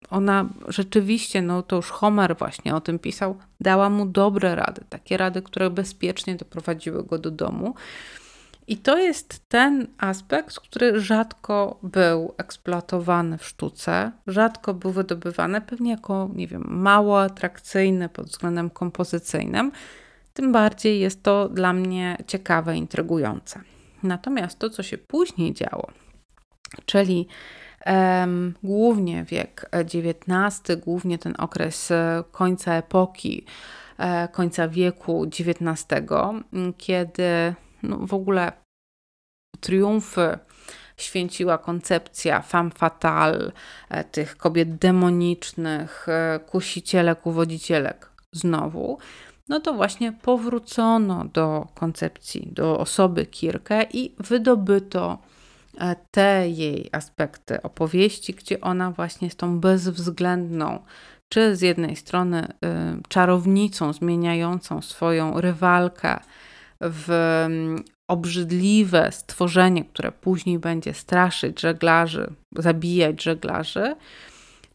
ona 0.10 0.50
rzeczywiście, 0.68 1.42
no 1.42 1.64
to 1.64 1.76
już 1.76 1.90
Homer 1.90 2.38
właśnie 2.38 2.76
o 2.76 2.82
tym 2.82 3.00
pisał, 3.00 3.38
dała 3.60 3.90
mu 3.90 4.06
dobre 4.06 4.56
rady, 4.56 4.82
takie 4.90 5.18
rady, 5.18 5.42
które 5.42 5.70
bezpiecznie 5.70 6.36
doprowadziły 6.36 7.04
go 7.04 7.18
do 7.18 7.32
domu. 7.32 7.76
I 8.70 8.78
to 8.78 8.98
jest 8.98 9.50
ten 9.50 9.88
aspekt, 9.98 10.60
który 10.60 11.02
rzadko 11.02 11.80
był 11.84 12.34
eksploatowany 12.38 13.38
w 13.38 13.46
sztuce, 13.46 14.12
rzadko 14.28 14.74
był 14.74 14.92
wydobywany, 14.92 15.62
pewnie 15.62 15.92
jako, 15.92 16.30
nie 16.36 16.48
wiem, 16.48 16.66
mało 16.68 17.22
atrakcyjny 17.22 18.10
pod 18.10 18.28
względem 18.28 18.70
kompozycyjnym. 18.70 19.72
Tym 20.34 20.52
bardziej 20.52 21.00
jest 21.00 21.24
to 21.24 21.50
dla 21.50 21.74
mnie 21.74 22.18
ciekawe, 22.28 22.78
intrygujące. 22.78 23.62
Natomiast 24.04 24.60
to, 24.60 24.70
co 24.70 24.84
się 24.84 24.98
później 24.98 25.54
działo, 25.54 25.92
czyli 26.86 27.28
głównie 28.64 29.24
wiek 29.24 29.70
XIX, 29.72 30.80
głównie 30.86 31.18
ten 31.18 31.34
okres 31.38 31.92
e, 31.92 32.24
końca 32.32 32.74
epoki, 32.74 33.46
e, 33.98 34.28
końca 34.28 34.68
wieku 34.68 35.26
XIX, 35.40 35.86
kiedy 36.78 37.56
no 37.84 37.98
w 37.98 38.14
ogóle 38.14 38.52
triumfy 39.60 40.38
święciła 40.98 41.58
koncepcja 41.58 42.42
femme 42.42 42.72
fatale, 42.72 43.52
e, 43.90 44.04
tych 44.04 44.38
kobiet 44.38 44.76
demonicznych, 44.76 46.08
kusicielek, 46.46 47.26
uwodzicielek 47.26 48.10
znowu, 48.32 48.98
no 49.50 49.60
to 49.60 49.74
właśnie 49.74 50.12
powrócono 50.12 51.26
do 51.26 51.68
koncepcji, 51.76 52.50
do 52.52 52.80
osoby 52.80 53.26
Kirkę 53.26 53.84
i 53.94 54.16
wydobyto 54.20 55.18
e, 55.78 55.96
te 56.12 56.50
jej 56.50 56.90
aspekty 56.92 57.62
opowieści, 57.62 58.34
gdzie 58.34 58.62
ona 58.62 58.92
właśnie 58.92 59.28
jest 59.28 59.40
tą 59.40 59.60
bezwzględną, 59.60 60.80
czy 61.30 61.56
z 61.56 61.62
jednej 61.62 61.96
strony 61.96 62.48
y, 62.48 62.50
czarownicą 63.08 63.94
zmieniającą 63.94 64.82
swoją 64.82 65.42
rywalkę 65.42 66.20
w 66.82 67.10
mm, 67.46 67.84
obrzydliwe 68.08 69.12
stworzenie, 69.12 69.86
które 69.86 70.12
później 70.12 70.60
będzie 70.60 70.94
straszyć 70.94 71.62
żeglarzy, 71.62 72.34
zabijać 72.56 73.24
żeglarzy, 73.24 73.96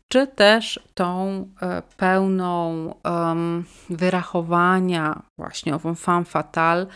czy 0.08 0.26
też 0.26 0.80
tą 0.94 1.46
e, 1.60 1.82
pełną 1.96 2.94
um, 3.04 3.64
wyrachowania, 3.90 5.22
właśnie 5.38 5.74
ową 5.74 5.94
femme 5.94 6.24
fatale, 6.24 6.86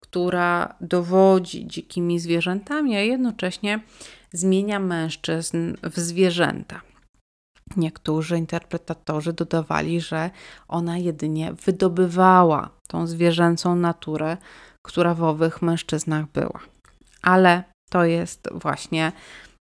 która 0.00 0.74
dowodzi 0.80 1.66
dzikimi 1.66 2.20
zwierzętami, 2.20 2.96
a 2.96 3.00
jednocześnie 3.00 3.80
zmienia 4.32 4.80
mężczyzn 4.80 5.74
w 5.82 6.00
zwierzęta. 6.00 6.80
Niektórzy 7.76 8.38
interpretatorzy 8.38 9.32
dodawali, 9.32 10.00
że 10.00 10.30
ona 10.68 10.98
jedynie 10.98 11.52
wydobywała 11.52 12.77
tą 12.88 13.06
zwierzęcą 13.06 13.76
naturę, 13.76 14.36
która 14.82 15.14
w 15.14 15.22
owych 15.22 15.62
mężczyznach 15.62 16.24
była. 16.34 16.60
Ale 17.22 17.64
to 17.90 18.04
jest 18.04 18.48
właśnie 18.52 19.12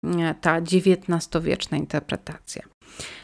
e, 0.05 0.35
ta 0.41 0.57
XIX-wieczna 0.57 1.79
interpretacja. 1.79 2.62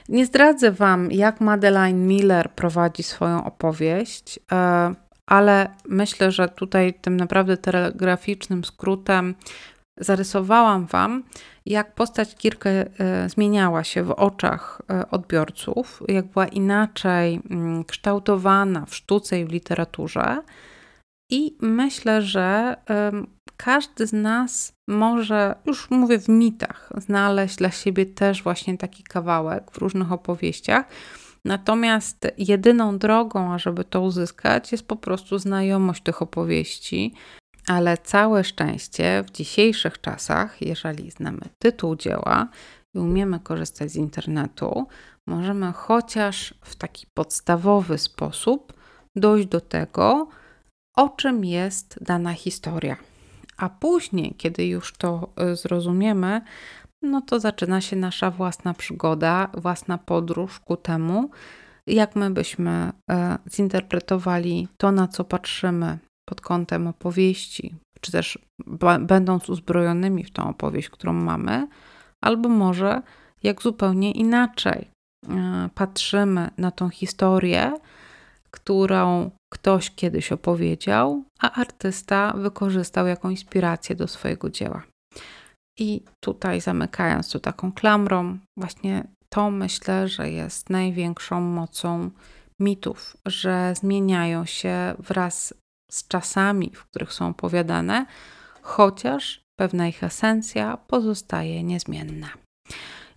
Nie 0.09 0.27
zdradzę 0.27 0.73
Wam, 0.73 1.13
jak 1.13 1.41
Madeleine 1.41 2.07
Miller 2.07 2.51
prowadzi 2.51 3.03
swoją 3.03 3.45
opowieść, 3.45 4.41
e, 4.53 4.95
ale 5.27 5.71
myślę, 5.89 6.33
że 6.33 6.49
tutaj 6.49 6.95
tym 6.95 7.17
naprawdę 7.17 7.57
telegraficznym 7.57 8.65
skrótem 8.65 9.35
zarysowałam 9.99 10.87
Wam, 10.87 11.23
jak 11.67 11.95
postać 11.95 12.35
Kirkę 12.35 12.71
e, 12.71 13.29
zmieniała 13.29 13.85
się 13.85 14.03
w 14.03 14.11
oczach 14.11 14.83
e, 14.91 15.11
odbiorców, 15.11 16.03
jak 16.09 16.27
była 16.27 16.47
inaczej 16.47 17.41
mm, 17.51 17.85
kształtowana 17.85 18.87
w 18.87 18.95
sztuce 18.95 19.41
i 19.41 19.45
w 19.45 19.53
literaturze. 19.53 20.43
I 21.31 21.57
myślę, 21.61 22.23
że 22.23 22.77
każdy 23.57 24.07
z 24.07 24.13
nas 24.13 24.73
może, 24.89 25.55
już 25.67 25.91
mówię 25.91 26.19
w 26.19 26.29
mitach, 26.29 26.93
znaleźć 26.97 27.57
dla 27.57 27.71
siebie 27.71 28.07
też 28.07 28.43
właśnie 28.43 28.79
taki 28.79 29.03
kawałek 29.03 29.71
w 29.71 29.79
różnych 29.79 30.13
opowieściach. 30.13 30.87
Natomiast 31.45 32.27
jedyną 32.39 32.99
drogą, 32.99 33.53
ażeby 33.53 33.85
to 33.85 34.01
uzyskać, 34.01 34.73
jest 34.73 34.89
po 34.89 34.97
prostu 34.97 35.39
znajomość 35.39 36.03
tych 36.03 36.23
opowieści. 36.23 37.15
Ale 37.69 37.99
całe 37.99 38.45
szczęście 38.45 39.25
w 39.27 39.31
dzisiejszych 39.31 40.01
czasach, 40.01 40.63
jeżeli 40.63 41.11
znamy 41.11 41.41
tytuł 41.59 41.97
dzieła 41.97 42.49
i 42.95 42.99
umiemy 42.99 43.41
korzystać 43.41 43.91
z 43.91 43.97
internetu, 43.97 44.87
możemy 45.27 45.73
chociaż 45.73 46.55
w 46.61 46.77
taki 46.77 47.07
podstawowy 47.15 47.99
sposób 47.99 48.73
dojść 49.17 49.49
do 49.49 49.61
tego, 49.61 50.29
o 50.97 51.09
czym 51.09 51.45
jest 51.45 51.99
dana 52.01 52.33
historia. 52.33 52.97
A 53.57 53.69
później, 53.69 54.35
kiedy 54.35 54.67
już 54.67 54.93
to 54.93 55.29
y, 55.53 55.57
zrozumiemy, 55.57 56.41
no 57.03 57.21
to 57.21 57.41
zaczyna 57.41 57.81
się 57.81 57.97
nasza 57.97 58.31
własna 58.31 58.75
przygoda, 58.75 59.49
własna 59.55 59.99
podróż 59.99 60.61
ku 60.61 60.77
temu, 60.77 61.31
jak 61.87 62.17
my 62.17 62.31
byśmy 62.31 62.93
e, 63.11 63.39
zinterpretowali 63.55 64.69
to, 64.77 64.93
na 64.93 65.09
co 65.09 65.25
patrzymy 65.25 65.99
pod 66.29 66.41
kątem 66.41 66.87
opowieści, 66.87 67.75
czy 68.01 68.13
też 68.13 68.39
będąc 69.01 69.49
uzbrojonymi 69.49 70.25
w 70.25 70.31
tą 70.31 70.49
opowieść, 70.49 70.89
którą 70.89 71.13
mamy, 71.13 71.69
albo 72.21 72.49
może 72.49 73.03
jak 73.43 73.63
zupełnie 73.63 74.13
inaczej 74.13 74.91
e, 75.29 75.69
patrzymy 75.75 76.51
na 76.59 76.71
tą 76.71 76.89
historię, 76.89 77.73
którą 78.51 79.31
ktoś 79.53 79.91
kiedyś 79.91 80.33
opowiedział, 80.33 81.25
a 81.41 81.53
artysta 81.53 82.33
wykorzystał 82.37 83.07
jako 83.07 83.31
inspirację 83.31 83.97
do 83.97 84.09
swojego 84.09 84.51
dzieła. 84.51 84.83
I 85.79 86.05
tutaj 86.21 86.61
zamykając 86.61 87.31
to 87.31 87.41
taką 87.41 87.73
klamrą, 87.73 88.39
właśnie 88.57 89.05
to 89.29 89.51
myślę, 89.51 90.09
że 90.09 90.31
jest 90.31 90.71
największą 90.71 91.41
mocą 91.41 92.11
mitów, 92.61 93.17
że 93.27 93.75
zmieniają 93.77 94.45
się 94.45 94.95
wraz 94.99 95.55
z 95.93 96.09
czasami, 96.09 96.71
w 96.75 96.85
których 96.85 97.13
są 97.13 97.29
opowiadane, 97.29 98.07
chociaż 98.63 99.45
pewna 99.57 99.89
ich 99.89 100.05
esencja 100.05 100.77
pozostaje 100.77 101.63
niezmienna. 101.63 102.29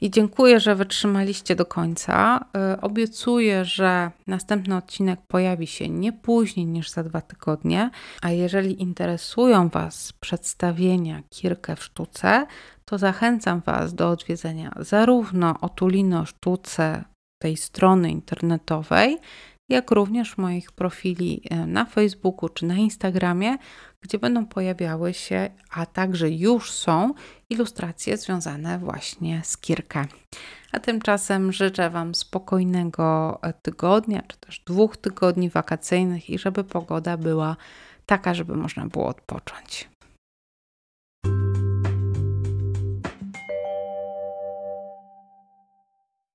I 0.01 0.11
dziękuję, 0.11 0.59
że 0.59 0.75
wytrzymaliście 0.75 1.55
do 1.55 1.65
końca. 1.65 2.45
Y, 2.73 2.81
obiecuję, 2.81 3.65
że 3.65 4.11
następny 4.27 4.75
odcinek 4.75 5.19
pojawi 5.27 5.67
się 5.67 5.89
nie 5.89 6.13
później 6.13 6.65
niż 6.65 6.89
za 6.89 7.03
dwa 7.03 7.21
tygodnie. 7.21 7.89
A 8.21 8.31
jeżeli 8.31 8.81
interesują 8.81 9.69
Was 9.69 10.13
przedstawienia 10.13 11.21
Kirkę 11.29 11.75
w 11.75 11.83
sztuce, 11.83 12.47
to 12.85 12.97
zachęcam 12.97 13.61
Was 13.61 13.93
do 13.93 14.09
odwiedzenia 14.09 14.71
zarówno 14.79 15.55
Otulino 15.61 16.25
Sztuce 16.25 17.03
tej 17.41 17.57
strony 17.57 18.11
internetowej, 18.11 19.17
jak 19.69 19.91
również 19.91 20.37
moich 20.37 20.71
profili 20.71 21.41
y, 21.53 21.67
na 21.67 21.85
Facebooku 21.85 22.49
czy 22.49 22.65
na 22.65 22.75
Instagramie, 22.75 23.57
gdzie 24.01 24.19
będą 24.19 24.45
pojawiały 24.45 25.13
się, 25.13 25.49
a 25.71 25.85
także 25.85 26.29
już 26.29 26.71
są 26.71 27.13
ilustracje 27.49 28.17
związane 28.17 28.79
właśnie 28.79 29.41
z 29.43 29.57
Kirkę. 29.57 30.05
A 30.71 30.79
tymczasem 30.79 31.51
życzę 31.51 31.89
Wam 31.89 32.15
spokojnego 32.15 33.39
e, 33.41 33.53
tygodnia, 33.53 34.21
czy 34.27 34.37
też 34.37 34.59
dwóch 34.59 34.97
tygodni 34.97 35.49
wakacyjnych 35.49 36.29
i 36.29 36.39
żeby 36.39 36.63
pogoda 36.63 37.17
była 37.17 37.57
taka, 38.05 38.33
żeby 38.33 38.55
można 38.55 38.85
było 38.85 39.07
odpocząć. 39.07 39.94